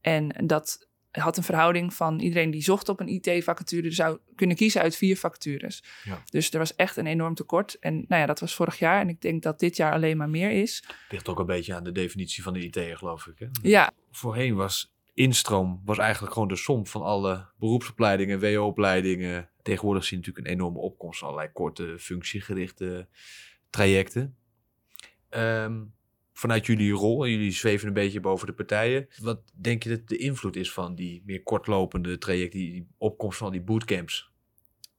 En 0.00 0.46
dat 0.46 0.88
had 1.10 1.36
een 1.36 1.42
verhouding 1.42 1.94
van 1.94 2.20
iedereen 2.20 2.50
die 2.50 2.62
zocht 2.62 2.88
op 2.88 3.00
een 3.00 3.08
IT-vacature 3.08 3.90
zou 3.90 4.18
kunnen 4.34 4.56
kiezen 4.56 4.80
uit 4.80 4.96
vier 4.96 5.16
vacatures. 5.16 5.82
Ja. 6.04 6.22
Dus 6.24 6.50
er 6.50 6.58
was 6.58 6.74
echt 6.74 6.96
een 6.96 7.06
enorm 7.06 7.34
tekort. 7.34 7.78
En 7.78 7.94
nou 8.08 8.20
ja, 8.20 8.26
dat 8.26 8.40
was 8.40 8.54
vorig 8.54 8.78
jaar. 8.78 9.00
En 9.00 9.08
ik 9.08 9.20
denk 9.20 9.42
dat 9.42 9.58
dit 9.58 9.76
jaar 9.76 9.92
alleen 9.92 10.16
maar 10.16 10.30
meer 10.30 10.50
is. 10.50 10.84
ligt 11.08 11.28
ook 11.28 11.38
een 11.38 11.46
beetje 11.46 11.74
aan 11.74 11.84
de 11.84 11.92
definitie 11.92 12.42
van 12.42 12.52
de 12.52 12.60
IT, 12.60 12.78
geloof 12.98 13.26
ik. 13.26 13.38
Hè? 13.38 13.46
Ja, 13.62 13.92
Voorheen 14.10 14.54
was 14.54 14.92
instroom 15.14 15.80
was 15.84 15.98
eigenlijk 15.98 16.32
gewoon 16.32 16.48
de 16.48 16.56
som 16.56 16.86
van 16.86 17.02
alle 17.02 17.46
beroepsopleidingen, 17.58 18.40
WO-opleidingen. 18.40 19.48
Tegenwoordig 19.62 20.04
zie 20.04 20.16
je 20.16 20.22
natuurlijk 20.24 20.46
een 20.46 20.52
enorme 20.58 20.78
opkomst 20.78 21.18
van 21.18 21.28
allerlei 21.28 21.52
korte, 21.52 21.96
functiegerichte 21.98 23.08
trajecten. 23.74 24.36
Ehm, 25.28 25.82
vanuit 26.32 26.66
jullie 26.66 26.92
rol, 26.92 27.24
en 27.24 27.30
jullie 27.30 27.52
zweven 27.52 27.88
een 27.88 27.94
beetje 27.94 28.20
boven 28.20 28.46
de 28.46 28.52
partijen. 28.52 29.08
Wat 29.22 29.40
denk 29.54 29.82
je 29.82 29.88
dat 29.88 30.08
de 30.08 30.16
invloed 30.16 30.56
is 30.56 30.72
van 30.72 30.94
die 30.94 31.22
meer 31.26 31.42
kortlopende 31.42 32.18
trajecten, 32.18 32.58
die, 32.58 32.72
die 32.72 32.86
opkomst 32.98 33.38
van 33.38 33.52
die 33.52 33.60
bootcamps? 33.62 34.30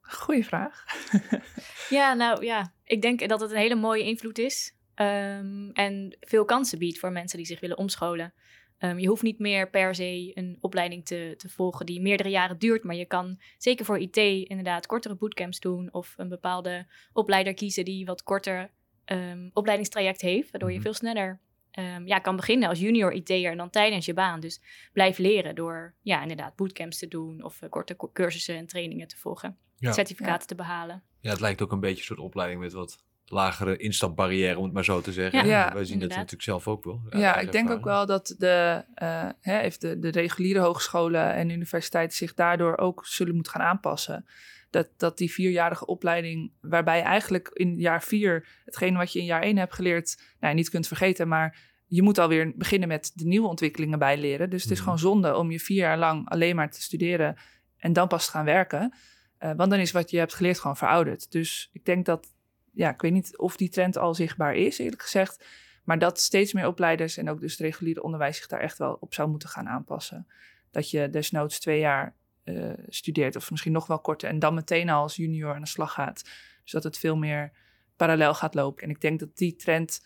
Goeie 0.01 0.45
vraag. 0.45 0.83
Ja, 1.89 2.13
nou 2.13 2.45
ja, 2.45 2.73
ik 2.83 3.01
denk 3.01 3.29
dat 3.29 3.39
het 3.41 3.51
een 3.51 3.57
hele 3.57 3.75
mooie 3.75 4.03
invloed 4.03 4.37
is. 4.37 4.75
ehm, 4.95 5.69
en 5.73 6.17
veel 6.19 6.45
kansen 6.45 6.79
biedt 6.79 6.99
voor 6.99 7.11
mensen 7.11 7.37
die 7.37 7.47
zich 7.47 7.59
willen 7.59 7.77
omscholen. 7.77 8.33
Ehm, 8.77 8.97
je 8.97 9.07
hoeft 9.07 9.21
niet 9.23 9.39
meer 9.39 9.69
per 9.69 9.95
se 9.95 10.31
een 10.33 10.57
opleiding 10.61 11.05
te, 11.05 11.33
te 11.37 11.49
volgen 11.49 11.85
die 11.85 12.01
meerdere 12.01 12.29
jaren 12.29 12.57
duurt. 12.59 12.83
Maar 12.83 12.95
je 12.95 13.05
kan 13.05 13.39
zeker 13.57 13.85
voor 13.85 13.99
IT 13.99 14.17
inderdaad 14.49 14.85
kortere 14.85 15.15
bootcamps 15.15 15.59
doen. 15.59 15.93
Of 15.93 16.13
een 16.17 16.29
bepaalde 16.29 16.87
opleider 17.13 17.53
kiezen 17.53 17.85
die 17.85 18.05
wat 18.05 18.23
korter 18.23 18.71
ehm, 19.05 19.49
opleidingstraject 19.53 20.21
heeft. 20.21 20.51
Waardoor 20.51 20.69
je 20.69 20.75
Mhm. 20.75 20.83
veel 20.85 20.93
sneller 20.93 21.39
ehm, 21.71 22.07
ja, 22.07 22.19
kan 22.19 22.35
beginnen 22.35 22.69
als 22.69 22.79
junior 22.79 23.13
IT'er 23.13 23.55
dan 23.57 23.69
tijdens 23.69 24.05
je 24.05 24.13
baan. 24.13 24.39
Dus 24.39 24.61
blijf 24.93 25.17
leren 25.17 25.55
door 25.55 25.95
ja, 26.01 26.21
inderdaad 26.21 26.55
bootcamps 26.55 26.97
te 26.99 27.07
doen. 27.07 27.43
Of 27.43 27.61
eh, 27.61 27.69
korte 27.69 27.95
cu- 27.95 28.11
cursussen 28.13 28.55
en 28.55 28.67
trainingen 28.67 29.07
te 29.07 29.17
volgen. 29.17 29.57
Ja. 29.77 29.91
Certificaten 29.91 30.47
te 30.47 30.55
behalen. 30.55 31.03
Ja, 31.19 31.29
het 31.31 31.39
lijkt 31.39 31.61
ook 31.61 31.71
een 31.71 31.79
beetje 31.79 31.97
een 31.97 32.03
soort 32.03 32.19
opleiding 32.19 32.61
met 32.61 32.73
wat 32.73 33.03
lagere 33.25 33.77
instapbarrière, 33.77 34.57
om 34.57 34.63
het 34.63 34.73
maar 34.73 34.83
zo 34.83 35.01
te 35.01 35.11
zeggen. 35.11 35.47
Ja, 35.47 35.73
wij 35.73 35.85
zien 35.85 35.99
dat 35.99 36.09
natuurlijk 36.09 36.41
zelf 36.41 36.67
ook 36.67 36.83
wel. 36.83 37.01
uit 37.09 37.21
Ja, 37.21 37.37
ik 37.37 37.51
denk 37.51 37.69
ook 37.69 37.83
wel 37.83 38.05
dat 38.05 38.35
de, 38.37 38.83
eh, 38.93 39.29
hè, 39.41 39.57
heeft 39.59 39.81
de, 39.81 39.99
de 39.99 40.09
reguliere 40.11 40.59
hogescholen 40.59 41.33
en 41.33 41.49
universiteiten 41.49 42.17
zich 42.17 42.33
daardoor 42.33 42.77
ook 42.77 43.05
zullen 43.05 43.33
moeten 43.33 43.51
gaan 43.51 43.61
aanpassen. 43.61 44.25
Dat, 44.69 44.89
dat 44.97 45.17
die 45.17 45.31
vierjarige 45.31 45.85
opleiding, 45.85 46.51
waarbij 46.61 46.97
je 46.97 47.03
eigenlijk 47.03 47.49
in 47.53 47.79
jaar 47.79 48.03
vier 48.03 48.47
hetgeen 48.65 48.97
wat 48.97 49.13
je 49.13 49.19
in 49.19 49.25
jaar 49.25 49.41
één 49.41 49.57
hebt 49.57 49.73
geleerd, 49.73 50.21
nou, 50.39 50.53
niet 50.53 50.69
kunt 50.69 50.87
vergeten, 50.87 51.27
maar 51.27 51.57
je 51.87 52.01
moet 52.01 52.17
alweer 52.17 52.53
beginnen 52.55 52.87
met 52.87 53.11
de 53.15 53.25
nieuwe 53.25 53.47
ontwikkelingen 53.47 53.99
bijleren. 53.99 54.49
Dus 54.49 54.61
het 54.61 54.71
is 54.71 54.77
Mhm. 54.77 54.85
gewoon 54.85 54.99
zonde 54.99 55.35
om 55.35 55.51
je 55.51 55.59
vier 55.59 55.77
jaar 55.77 55.97
lang 55.97 56.29
alleen 56.29 56.55
maar 56.55 56.71
te 56.71 56.81
studeren 56.81 57.35
en 57.77 57.93
dan 57.93 58.07
pas 58.07 58.25
te 58.25 58.31
gaan 58.31 58.45
werken. 58.45 58.93
Eh, 59.37 59.51
want 59.55 59.69
dan 59.69 59.79
is 59.79 59.91
wat 59.91 60.11
je 60.11 60.17
hebt 60.17 60.33
geleerd 60.33 60.59
gewoon 60.59 60.77
verouderd. 60.77 61.31
Dus 61.31 61.69
ik 61.73 61.85
denk 61.85 62.05
dat, 62.05 62.34
ja, 62.75 62.89
ik 62.89 63.01
weet 63.01 63.11
niet 63.11 63.37
of 63.37 63.57
die 63.57 63.69
trend 63.69 63.97
al 63.97 64.15
zichtbaar 64.15 64.55
is, 64.55 64.77
eerlijk 64.77 65.01
gezegd. 65.01 65.45
Maar 65.83 65.99
dat 65.99 66.19
steeds 66.19 66.53
meer 66.53 66.67
opleiders 66.67 67.17
en 67.17 67.29
ook 67.29 67.39
dus 67.39 67.51
het 67.51 67.61
reguliere 67.61 68.03
onderwijs 68.03 68.37
zich 68.37 68.47
daar 68.47 68.59
echt 68.59 68.77
wel 68.77 68.97
op 68.99 69.13
zou 69.13 69.29
moeten 69.29 69.49
gaan 69.49 69.67
aanpassen. 69.67 70.27
Dat 70.71 70.89
je 70.89 71.09
desnoods 71.09 71.59
twee 71.59 71.79
jaar 71.79 72.15
eh, 72.43 72.73
studeert 72.87 73.35
of 73.35 73.51
misschien 73.51 73.71
nog 73.71 73.87
wel 73.87 73.99
korter 73.99 74.29
en 74.29 74.39
dan 74.39 74.53
meteen 74.53 74.89
al 74.89 75.01
als 75.01 75.15
junior 75.15 75.53
aan 75.53 75.61
de 75.61 75.67
slag 75.67 75.93
gaat. 75.93 76.29
Zodat 76.63 76.83
het 76.83 76.97
veel 76.97 77.15
meer 77.17 77.51
parallel 77.95 78.33
gaat 78.33 78.53
lopen. 78.53 78.83
En 78.83 78.89
ik 78.89 79.01
denk 79.01 79.19
dat 79.19 79.37
die 79.37 79.55
trend 79.55 80.05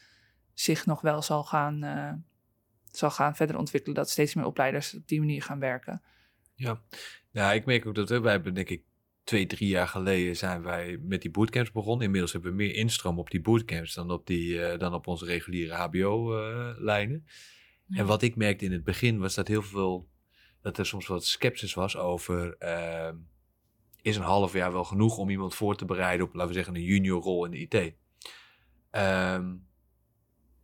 zich 0.54 0.86
nog 0.86 1.02
wel 1.02 1.22
zal 1.22 1.44
gaan, 1.44 1.84
eh, 1.84 2.14
zal 2.92 3.12
gaan 3.12 3.36
verder 3.36 3.58
ontwikkelen. 3.58 3.96
Dat 3.96 4.10
steeds 4.10 4.34
meer 4.34 4.46
opleiders 4.46 4.96
op 4.96 5.08
die 5.08 5.20
manier 5.20 5.44
gaan 5.44 5.60
werken. 5.60 6.02
Ja. 6.56 6.82
ja, 7.32 7.54
ik 7.54 7.66
merk 7.66 7.86
ook 7.86 7.96
dat 7.96 8.10
we, 8.10 8.20
wij 8.20 8.32
hebben 8.32 8.54
denk 8.54 8.70
ik 8.70 8.84
twee, 9.30 9.46
drie 9.46 9.68
jaar 9.68 9.88
geleden 9.88 10.36
zijn 10.36 10.62
wij 10.62 10.98
met 11.02 11.22
die 11.22 11.32
bootcamps 11.32 11.72
begonnen. 11.72 12.06
Inmiddels 12.06 12.32
hebben 12.32 12.52
we 12.52 12.58
meer 12.58 12.76
instroom 12.76 13.20
op 13.20 13.30
die 13.30 13.42
bootcamps 13.42 13.94
dan 13.94 14.12
op, 14.12 14.28
die, 14.28 14.66
eh, 14.66 14.80
dan 14.80 14.94
op 14.94 15.08
onze 15.08 15.26
reguliere 15.26 15.74
HBO-lijnen. 15.74 17.26
Ja. 17.86 17.98
En 17.98 18.06
wat 18.06 18.22
ik 18.22 18.36
merkte 18.36 18.66
in 18.66 18.72
het 18.72 18.84
begin 18.84 19.20
was 19.20 19.36
dat 19.36 19.48
heel 19.48 19.62
veel, 19.62 20.10
dat 20.62 20.78
er 20.78 20.86
soms 20.86 21.08
wat 21.08 21.26
sceptisch 21.26 21.74
was 21.74 21.98
over, 21.98 22.58
ehm, 22.58 23.16
is 24.02 24.16
een 24.16 24.24
half 24.24 24.54
jaar 24.54 24.72
wel 24.72 24.84
genoeg 24.84 25.18
om 25.18 25.30
iemand 25.30 25.56
voor 25.56 25.76
te 25.76 25.86
bereiden 25.86 26.26
op, 26.26 26.34
laten 26.34 26.48
we 26.48 26.56
zeggen, 26.56 26.76
een 26.76 26.84
juniorrol 26.84 27.46
in 27.46 27.52
de 27.52 27.58
IT? 27.58 27.94
Ehm, 28.92 29.56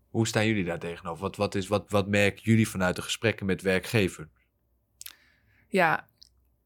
hoe 0.10 0.28
staan 0.28 0.48
jullie 0.48 0.66
daar 0.66 0.80
tegenover? 0.80 1.22
Wat, 1.22 1.36
wat, 1.36 1.56
is, 1.56 1.68
wat, 1.68 1.92
wat 1.92 2.08
merken 2.08 2.44
jullie 2.44 2.70
vanuit 2.70 2.96
de 2.96 3.02
gesprekken 3.02 3.46
met 3.46 3.62
werkgever? 3.62 4.30
Ja, 5.68 6.10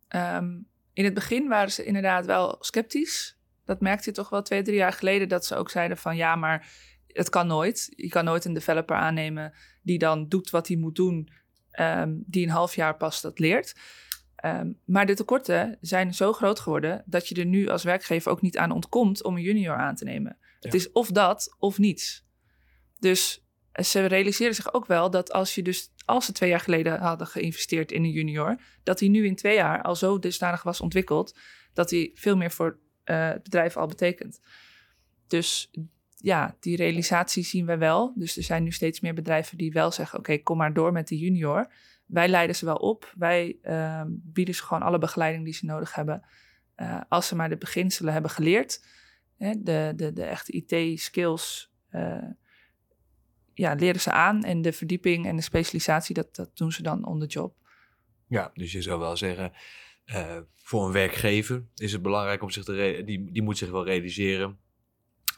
ehm, 0.07 0.57
in 0.99 1.05
het 1.05 1.13
begin 1.13 1.47
waren 1.47 1.71
ze 1.71 1.83
inderdaad 1.83 2.25
wel 2.25 2.55
sceptisch. 2.59 3.37
Dat 3.65 3.81
merkte 3.81 4.09
je 4.09 4.15
toch 4.15 4.29
wel 4.29 4.41
twee, 4.41 4.61
drie 4.61 4.75
jaar 4.75 4.93
geleden. 4.93 5.29
Dat 5.29 5.45
ze 5.45 5.55
ook 5.55 5.69
zeiden 5.69 5.97
van 5.97 6.15
ja, 6.15 6.35
maar 6.35 6.71
het 7.07 7.29
kan 7.29 7.47
nooit. 7.47 7.93
Je 7.95 8.09
kan 8.09 8.25
nooit 8.25 8.45
een 8.45 8.53
developer 8.53 8.95
aannemen 8.95 9.53
die 9.81 9.97
dan 9.97 10.27
doet 10.27 10.49
wat 10.49 10.67
hij 10.67 10.77
moet 10.77 10.95
doen. 10.95 11.29
ehm, 11.71 12.13
die 12.25 12.43
een 12.43 12.51
half 12.51 12.75
jaar 12.75 12.97
pas 12.97 13.21
dat 13.21 13.39
leert. 13.39 13.75
Ehm, 14.35 14.71
maar 14.85 15.05
de 15.05 15.13
tekorten 15.13 15.77
zijn 15.81 16.13
zo 16.13 16.33
groot 16.33 16.59
geworden 16.59 17.03
dat 17.05 17.27
je 17.27 17.35
er 17.35 17.45
nu 17.45 17.67
als 17.67 17.83
werkgever 17.83 18.31
ook 18.31 18.41
niet 18.41 18.57
aan 18.57 18.71
ontkomt 18.71 19.23
om 19.23 19.35
een 19.35 19.41
junior 19.41 19.75
aan 19.75 19.95
te 19.95 20.03
nemen. 20.03 20.37
Het 20.59 20.73
is 20.73 20.91
of 20.91 21.11
dat 21.11 21.55
of 21.59 21.77
niets. 21.77 22.25
Dus 22.99 23.45
eh, 23.79 23.85
ze 23.85 24.05
realiseren 24.05 24.55
zich 24.55 24.73
ook 24.73 24.85
wel 24.85 25.09
dat 25.09 25.31
als 25.31 25.55
je 25.55 25.61
dus, 25.61 25.91
als 26.05 26.25
ze 26.25 26.31
twee 26.31 26.49
jaar 26.49 26.59
geleden 26.59 26.99
hadden 26.99 27.27
geïnvesteerd 27.27 27.91
in 27.91 28.03
een 28.03 28.11
junior, 28.11 28.61
dat 28.83 28.99
hij 28.99 29.09
nu 29.09 29.25
in 29.25 29.35
twee 29.35 29.55
jaar 29.55 29.81
al 29.81 29.95
zo 29.95 30.19
dusdanig 30.19 30.63
was 30.63 30.81
ontwikkeld 30.81 31.37
dat 31.73 31.89
hij 31.89 32.11
veel 32.13 32.37
meer 32.37 32.51
voor 32.51 32.79
eh, 33.03 33.27
het 33.27 33.43
bedrijf 33.43 33.77
al 33.77 33.87
betekent. 33.87 34.39
Dus 35.27 35.71
ja, 36.15 36.55
die 36.59 36.75
realisatie 36.75 37.43
zien 37.43 37.65
we 37.65 37.77
wel. 37.77 38.13
Dus 38.15 38.37
er 38.37 38.43
zijn 38.43 38.63
nu 38.63 38.71
steeds 38.71 38.99
meer 38.99 39.13
bedrijven 39.13 39.57
die 39.57 39.71
wel 39.71 39.91
zeggen: 39.91 40.19
oké, 40.19 40.37
kom 40.37 40.57
maar 40.57 40.73
door 40.73 40.91
met 40.91 41.07
de 41.07 41.17
junior. 41.17 41.71
Wij 42.05 42.27
leiden 42.27 42.55
ze 42.55 42.65
wel 42.65 42.75
op. 42.75 43.13
Wij 43.17 43.57
ehm, 43.61 44.07
bieden 44.09 44.55
ze 44.55 44.63
gewoon 44.63 44.83
alle 44.83 44.97
begeleiding 44.97 45.43
die 45.43 45.53
ze 45.53 45.65
nodig 45.65 45.95
hebben. 45.95 46.23
Eh, 46.75 47.01
als 47.09 47.27
ze 47.27 47.35
maar 47.35 47.49
de 47.49 47.57
beginselen 47.57 48.13
hebben 48.13 48.31
geleerd, 48.31 48.85
hè, 49.37 49.53
de, 49.63 49.93
de, 49.95 50.13
de 50.13 50.23
echte 50.23 50.51
IT-skills, 50.51 51.71
ja, 53.59 53.73
leren 53.73 54.01
ze 54.01 54.11
aan. 54.11 54.43
En 54.43 54.61
de 54.61 54.73
verdieping 54.73 55.25
en 55.25 55.35
de 55.35 55.41
specialisatie, 55.41 56.13
dat, 56.15 56.35
dat 56.35 56.49
doen 56.57 56.71
ze 56.71 56.81
dan 56.81 57.05
on 57.05 57.19
the 57.19 57.25
job. 57.25 57.53
Ja, 58.27 58.51
dus 58.53 58.71
je 58.71 58.81
zou 58.81 58.99
wel 58.99 59.17
zeggen, 59.17 59.51
eh, 60.05 60.37
voor 60.55 60.85
een 60.85 60.91
werkgever 60.91 61.63
is 61.75 61.91
het 61.91 62.01
belangrijk 62.01 62.41
om 62.43 62.49
zich 62.49 62.63
te 62.63 62.73
re- 62.75 63.03
die, 63.03 63.31
die 63.31 63.41
moet 63.41 63.57
zich 63.57 63.69
wel 63.69 63.85
realiseren. 63.85 64.57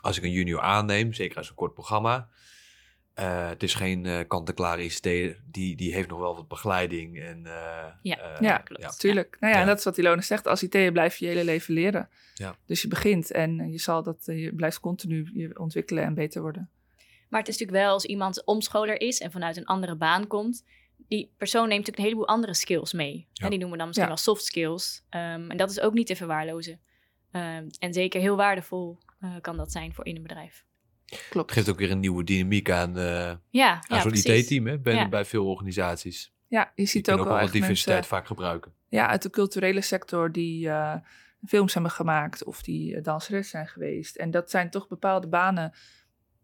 Als 0.02 0.18
ik 0.18 0.24
een 0.24 0.32
junior 0.32 0.62
aanneem, 0.62 1.14
zeker 1.14 1.38
als 1.38 1.50
een 1.50 1.56
kort 1.56 1.74
programma, 1.74 2.30
eh, 3.14 3.48
het 3.50 3.64
is 3.64 3.74
geen 3.74 4.06
eh 4.06 4.28
kant-en-klare 4.28 4.84
ICT, 4.84 5.04
die, 5.46 5.76
die 5.76 5.94
heeft 5.94 6.10
nog 6.10 6.20
wel 6.20 6.36
wat 6.36 6.48
begeleiding. 6.48 7.20
En, 7.20 7.46
eh, 7.46 7.88
Ja. 8.02 8.38
Ja, 8.40 8.58
klopt. 8.58 9.00
Tuurlijk. 9.00 9.38
Nou 9.40 9.52
ja, 9.54 9.58
Ja. 9.60 9.64
en 9.66 9.70
dat 9.70 9.78
is 9.78 9.84
wat 9.84 9.98
Ilona 9.98 10.22
zegt. 10.22 10.48
Als 10.48 10.64
IT'er 10.64 10.92
blijf 10.92 11.18
je 11.18 11.26
je 11.26 11.32
hele 11.32 11.44
leven 11.44 11.74
leren. 11.74 12.10
Ja. 12.34 12.56
Dus 12.66 12.82
je 12.82 12.88
begint 12.88 13.32
en 13.32 13.72
je 13.72 13.78
zal 13.80 14.04
dat, 14.04 14.24
je 14.26 14.54
blijft 14.56 14.80
continu 14.80 15.30
je 15.34 15.60
ontwikkelen 15.60 16.04
en 16.04 16.14
beter 16.14 16.42
worden. 16.42 16.70
Maar 17.32 17.40
het 17.40 17.50
is 17.50 17.58
natuurlijk 17.58 17.84
wel 17.86 17.94
als 17.94 18.06
iemand 18.06 18.46
omscholer 18.46 19.02
is 19.02 19.20
en 19.20 19.32
vanuit 19.32 19.58
een 19.58 19.66
andere 19.66 19.96
baan 19.96 20.28
komt. 20.28 20.66
Die 21.08 21.34
persoon 21.38 21.62
neemt 21.68 21.72
natuurlijk 21.86 21.98
een 21.98 22.04
heleboel 22.04 22.28
andere 22.28 22.54
skills 22.54 22.94
mee. 22.94 23.28
Ja. 23.34 23.44
En 23.44 23.50
die 23.50 23.60
noemen 23.60 23.72
we 23.72 23.78
dan 23.78 23.88
misschien 23.88 24.10
Ja. 24.10 24.14
wel 24.14 24.24
soft 24.24 24.44
skills. 24.46 25.06
Ehm, 25.10 25.50
en 25.52 25.58
dat 25.58 25.70
is 25.70 25.80
ook 25.80 25.94
niet 25.94 26.08
te 26.08 26.16
verwaarlozen. 26.16 26.80
Ehm, 27.32 27.68
en 27.80 27.94
zeker 27.94 28.22
heel 28.22 28.36
waardevol 28.36 28.98
eh, 29.20 29.36
kan 29.42 29.58
dat 29.58 29.72
zijn 29.72 29.94
voor 29.94 30.06
in 30.06 30.16
een 30.16 30.22
bedrijf. 30.22 30.66
Klopt. 31.30 31.50
Het 31.50 31.58
geeft 31.58 31.70
ook 31.70 31.78
weer 31.80 31.92
een 31.92 32.00
nieuwe 32.00 32.24
dynamiek 32.24 32.70
aan, 32.72 32.98
eh 32.98 33.34
Ja, 33.50 33.70
aan 33.74 33.82
ja 33.88 34.02
zo'n. 34.02 34.14
IT-team 34.14 34.68
hè, 34.68 34.80
bij, 34.80 34.94
Ja. 34.94 35.10
bij 35.10 35.26
veel 35.26 35.48
organisaties. 35.48 36.34
Ja, 36.48 36.72
je 36.76 36.86
ziet 36.86 37.12
ook 37.12 37.18
ook 37.20 37.24
wel 37.26 37.34
wat 37.34 37.44
echt 37.44 37.52
diversiteit 37.52 37.96
mensen 37.98 38.16
vaak 38.18 38.28
gebruiken. 38.28 38.74
ja, 38.90 39.08
uit 39.08 39.22
de 39.22 39.30
culturele 39.30 39.82
sector 39.82 40.32
die 40.32 40.70
eh, 40.70 40.96
films 41.48 41.74
hebben 41.74 41.92
gemaakt 41.92 42.44
of 42.44 42.62
die 42.62 43.02
danseres 43.02 43.50
zijn 43.50 43.68
geweest. 43.68 44.16
En 44.16 44.32
dat 44.32 44.50
zijn 44.50 44.70
toch 44.70 44.88
bepaalde 44.88 45.28
banen 45.28 45.74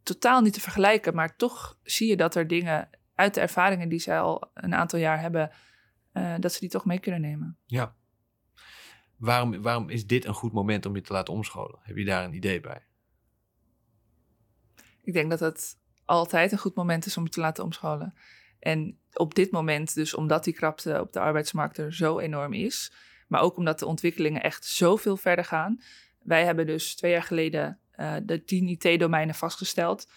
totaal 0.07 0.41
niet 0.41 0.53
te 0.53 0.61
vergelijken. 0.61 1.15
Maar 1.15 1.35
toch 1.35 1.77
zie 1.83 2.07
je 2.07 2.17
dat 2.17 2.35
er 2.35 2.47
dingen 2.47 2.89
uit 3.15 3.33
de 3.33 3.41
ervaringen 3.41 3.89
die 3.89 3.99
zij 3.99 4.19
al 4.19 4.49
een 4.53 4.75
aantal 4.75 4.99
jaar 4.99 5.19
hebben, 5.19 5.51
eh, 6.11 6.35
dat 6.39 6.53
ze 6.53 6.59
die 6.59 6.69
toch 6.69 6.85
mee 6.85 6.99
kunnen 6.99 7.21
nemen. 7.21 7.57
Ja. 7.65 7.95
Waarom, 9.17 9.61
waarom 9.61 9.89
is 9.89 10.07
dit 10.07 10.25
een 10.25 10.33
goed 10.33 10.53
moment 10.53 10.85
om 10.85 10.95
je 10.95 11.01
te 11.01 11.13
laten 11.13 11.33
omscholen? 11.33 11.79
Heb 11.81 11.97
je 11.97 12.05
daar 12.05 12.23
een 12.23 12.33
idee 12.33 12.59
bij? 12.59 12.85
Ik 15.03 15.13
denk 15.13 15.29
dat 15.29 15.39
het 15.39 15.79
altijd 16.05 16.51
een 16.51 16.57
goed 16.57 16.75
moment 16.75 17.05
is 17.05 17.17
om 17.17 17.23
je 17.23 17.29
te 17.29 17.39
laten 17.39 17.63
omscholen. 17.63 18.13
En 18.59 18.99
op 19.13 19.35
dit 19.35 19.51
moment, 19.51 19.93
dus 19.93 20.13
omdat 20.13 20.43
die 20.43 20.53
krapte 20.53 20.99
op 21.01 21.13
de 21.13 21.19
arbeidsmarkt 21.19 21.77
er 21.77 21.93
zo 21.93 22.19
enorm 22.19 22.53
is, 22.53 22.91
maar 23.27 23.41
ook 23.41 23.57
omdat 23.57 23.79
de 23.79 23.85
ontwikkelingen 23.85 24.43
echt 24.43 24.65
zoveel 24.65 25.17
verder 25.17 25.45
gaan. 25.45 25.81
Wij 26.23 26.45
hebben 26.45 26.65
dus 26.65 26.95
twee 26.95 27.11
jaar 27.11 27.23
geleden 27.23 27.79
eh, 27.97 28.15
de 28.23 28.43
10 28.43 28.67
IT-domeinen 28.67 29.35
vastgesteld. 29.35 30.09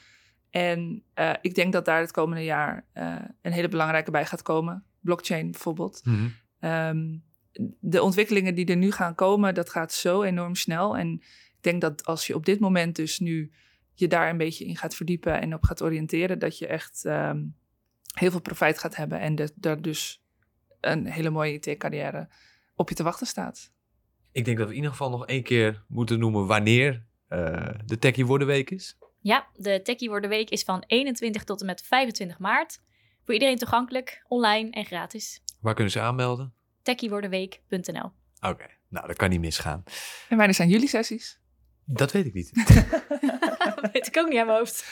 En 0.51 1.03
eh, 1.15 1.33
ik 1.41 1.55
denk 1.55 1.73
dat 1.73 1.85
daar 1.85 2.01
het 2.01 2.11
komende 2.11 2.45
jaar 2.45 2.87
eh, 2.93 3.17
een 3.43 3.53
hele 3.53 3.69
belangrijke 3.69 4.11
bij 4.11 4.27
gaat 4.27 4.43
komen. 4.43 4.85
Blockchain 5.01 5.51
bijvoorbeeld. 5.51 6.03
Ehm, 6.61 7.17
de 7.81 8.03
ontwikkelingen 8.03 8.55
die 8.55 8.67
er 8.67 8.77
nu 8.77 8.91
gaan 8.91 9.15
komen, 9.15 9.55
dat 9.55 9.71
gaat 9.71 9.93
zo 9.93 10.23
enorm 10.23 10.55
snel. 10.55 10.97
En 10.97 11.13
ik 11.13 11.59
denk 11.61 11.81
dat 11.81 12.05
als 12.05 12.27
je 12.27 12.35
op 12.35 12.47
dit 12.47 12.61
moment 12.61 12.97
dus 12.97 13.19
nu 13.19 13.53
je 13.95 14.09
daar 14.09 14.31
een 14.31 14.37
beetje 14.37 14.65
in 14.65 14.77
gaat 14.77 14.95
verdiepen 14.95 15.41
en 15.41 15.55
op 15.55 15.63
gaat 15.63 15.83
oriënteren, 15.83 16.39
dat 16.39 16.59
je 16.59 16.67
echt 16.67 17.05
ehm, 17.05 17.43
heel 18.15 18.31
veel 18.31 18.41
profijt 18.41 18.79
gaat 18.79 18.97
hebben 18.97 19.21
en 19.21 19.35
dat 19.35 19.53
daar 19.55 19.83
dus 19.83 20.23
een 20.81 21.07
hele 21.07 21.31
mooie 21.31 21.53
IT-carrière 21.53 22.29
op 22.75 22.89
je 22.89 22.95
te 22.95 23.03
wachten 23.03 23.27
staat. 23.27 23.73
Ik 24.33 24.45
denk 24.45 24.59
dat 24.59 24.67
we 24.67 24.73
in 24.73 24.79
ieder 24.79 24.97
geval 24.97 25.11
nog 25.11 25.27
één 25.27 25.43
keer 25.43 25.85
moeten 25.89 26.19
noemen 26.19 26.47
wanneer 26.47 27.09
eh, 27.31 27.69
de 27.85 27.99
Techie 27.99 28.27
Worden 28.27 28.47
Week 28.47 28.71
is. 28.71 28.99
Ja, 29.21 29.47
de 29.57 29.83
Techie 29.83 30.09
Worden 30.09 30.31
Week 30.31 30.51
is 30.51 30.63
van 30.63 30.85
21 30.87 31.45
tot 31.45 31.61
en 31.61 31.67
met 31.67 31.83
25 31.83 32.39
maart. 32.39 32.81
Voor 33.25 33.35
iedereen 33.35 33.57
toegankelijk, 33.59 34.25
online 34.29 34.71
en 34.71 34.85
gratis. 34.85 35.43
Waar 35.61 35.75
kunnen 35.75 35.93
ze 35.93 36.01
aanmelden? 36.01 36.55
techiewordenweek.nl 36.83 38.11
Oké, 38.41 38.67
nou 38.89 39.07
dat 39.07 39.17
kan 39.17 39.31
niet 39.31 39.41
misgaan. 39.41 39.83
En 40.29 40.37
wanneer 40.37 40.55
zijn 40.55 40.69
jullie 40.69 40.89
sessies? 40.89 41.39
Dat 41.85 42.13
weet 42.13 42.27
ik 42.27 42.35
niet. 42.35 42.51
Dat 42.55 43.91
weet 43.93 44.07
ik 44.07 44.17
ook 44.17 44.29
niet 44.29 44.39
aan 44.39 44.47
mijn 44.47 44.59
hoofd. 44.59 44.85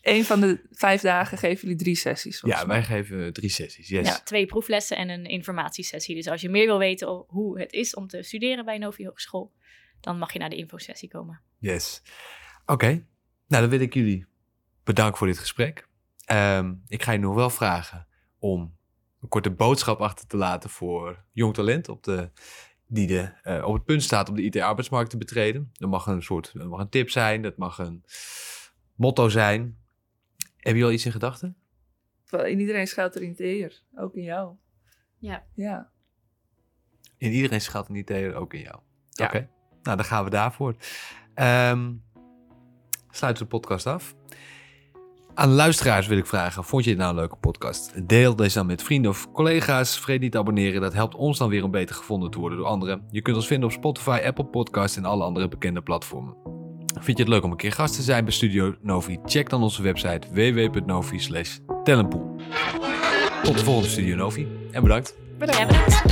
Eén 0.00 0.24
van 0.24 0.40
de 0.40 0.66
vijf 0.70 1.00
dagen 1.00 1.38
geven 1.38 1.60
jullie 1.62 1.76
drie 1.82 1.94
sessies. 1.96 2.40
volgens 2.40 2.60
Ja, 2.60 2.66
mij. 2.66 2.76
wij 2.76 2.84
geven 2.86 3.32
drie 3.32 3.50
sessies. 3.50 3.88
Yes. 3.88 4.06
Ja, 4.08 4.20
twee 4.20 4.46
proeflessen 4.46 4.96
en 4.96 5.08
een 5.08 5.24
informatiesessie. 5.24 6.14
Dus 6.14 6.26
als 6.28 6.40
je 6.40 6.48
meer 6.48 6.66
wil 6.66 6.78
weten 6.78 7.24
hoe 7.28 7.60
het 7.60 7.72
is 7.72 7.94
om 7.94 8.06
te 8.06 8.22
studeren 8.22 8.64
bij 8.64 8.78
Novi 8.78 9.06
Hogeschool, 9.06 9.52
dan 10.00 10.18
mag 10.18 10.32
je 10.32 10.38
naar 10.38 10.50
de 10.50 10.56
infosessie 10.56 11.08
komen. 11.08 11.40
Yes. 11.58 12.02
Oké, 12.66 12.86
nou 13.46 13.62
dan 13.62 13.68
wil 13.68 13.80
ik 13.80 13.94
jullie 13.94 14.26
bedanken 14.84 15.18
voor 15.18 15.26
dit 15.26 15.38
gesprek. 15.38 15.88
Ehm, 16.24 16.74
ik 16.86 17.02
ga 17.02 17.12
je 17.12 17.18
nog 17.18 17.34
wel 17.34 17.50
vragen 17.50 18.06
om 18.38 18.76
een 19.20 19.28
korte 19.28 19.50
boodschap 19.50 20.00
achter 20.00 20.26
te 20.26 20.36
laten 20.36 20.70
voor 20.70 21.24
jong 21.32 21.54
talent 21.54 21.88
op 21.88 22.04
de, 22.04 22.30
die 22.86 23.06
de, 23.06 23.32
eh, 23.42 23.64
op 23.66 23.74
het 23.74 23.84
punt 23.84 24.02
staat 24.02 24.28
om 24.28 24.34
de 24.34 24.42
IT-arbeidsmarkt 24.42 25.10
te 25.10 25.16
betreden. 25.16 25.70
Dat 25.72 25.90
mag 25.90 26.06
een 26.06 26.22
soort 26.22 26.52
dat 26.54 26.68
mag 26.68 26.80
een 26.80 26.88
tip 26.88 27.10
zijn, 27.10 27.42
dat 27.42 27.56
mag 27.56 27.78
een 27.78 28.04
motto 28.94 29.28
zijn. 29.28 29.78
Heb 30.56 30.76
je 30.76 30.84
al 30.84 30.92
iets 30.92 31.06
in 31.06 31.12
gedachten? 31.12 31.56
In 32.30 32.60
iedereen 32.60 32.86
schuilt 32.86 33.14
er 33.14 33.22
in 33.22 33.30
het 33.30 33.40
eer. 33.40 33.82
Ook 33.94 34.14
in 34.14 34.22
jou. 34.22 34.56
Ja. 35.18 35.46
Ja. 35.54 35.90
In 37.16 37.32
iedereen 37.32 37.60
schuilt 37.60 37.88
een 37.88 37.94
idee, 37.94 38.34
ook 38.34 38.54
in 38.54 38.60
jou. 38.60 38.80
Ja. 39.10 39.24
Oké, 39.24 39.50
nou 39.82 39.96
dan 39.96 40.04
gaan 40.04 40.24
we 40.24 40.30
daarvoor. 40.30 40.74
Ehm 41.34 41.86
sluiten 43.10 43.42
de 43.42 43.50
podcast 43.50 43.86
af. 43.86 44.14
Aan 45.34 45.52
luisteraars 45.52 46.06
wil 46.06 46.18
ik 46.18 46.26
vragen, 46.26 46.64
vond 46.64 46.84
je 46.84 46.90
dit 46.90 46.98
nou 46.98 47.10
een 47.10 47.16
leuke 47.16 47.36
podcast? 47.36 48.08
Deel 48.08 48.36
deze 48.36 48.54
dan 48.54 48.66
met 48.66 48.82
vrienden 48.82 49.10
of 49.10 49.32
collega's. 49.32 49.96
Vergeet 49.96 50.20
niet 50.20 50.32
te 50.32 50.38
abonneren, 50.38 50.80
dat 50.80 50.92
helpt 50.92 51.14
ons 51.14 51.38
dan 51.38 51.48
weer 51.48 51.64
om 51.64 51.70
beter 51.70 51.94
gevonden 51.94 52.30
te 52.30 52.38
worden 52.38 52.58
door 52.58 52.66
anderen. 52.66 53.02
Je 53.10 53.22
kunt 53.22 53.36
ons 53.36 53.46
vinden 53.46 53.68
op 53.68 53.74
Spotify, 53.74 54.20
Apple 54.24 54.44
Podcasts 54.44 54.96
en 54.96 55.04
alle 55.04 55.24
andere 55.24 55.48
bekende 55.48 55.82
platformen. 55.82 56.34
Vind 57.00 57.16
je 57.18 57.22
het 57.22 57.32
leuk 57.32 57.42
om 57.42 57.50
een 57.50 57.56
keer 57.56 57.72
gast 57.72 57.94
te 57.94 58.02
zijn 58.02 58.24
bij 58.24 58.32
Studio 58.32 58.74
Novi? 58.80 59.18
Check 59.24 59.50
dan 59.50 59.62
onze 59.62 59.82
website 59.82 60.28
www.novi 60.32 61.44
talentpool. 61.84 62.36
Tot 63.42 63.58
de 63.58 63.64
volgende 63.64 63.88
Studio 63.88 64.16
Novi 64.16 64.46
en 64.72 64.82
bedankt. 64.82 65.14
Bedankt. 65.38 66.06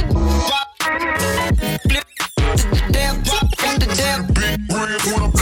Tip. 3.95 4.35
Big 4.35 4.73
ribs 4.73 5.05
with 5.05 5.23
a 5.23 5.36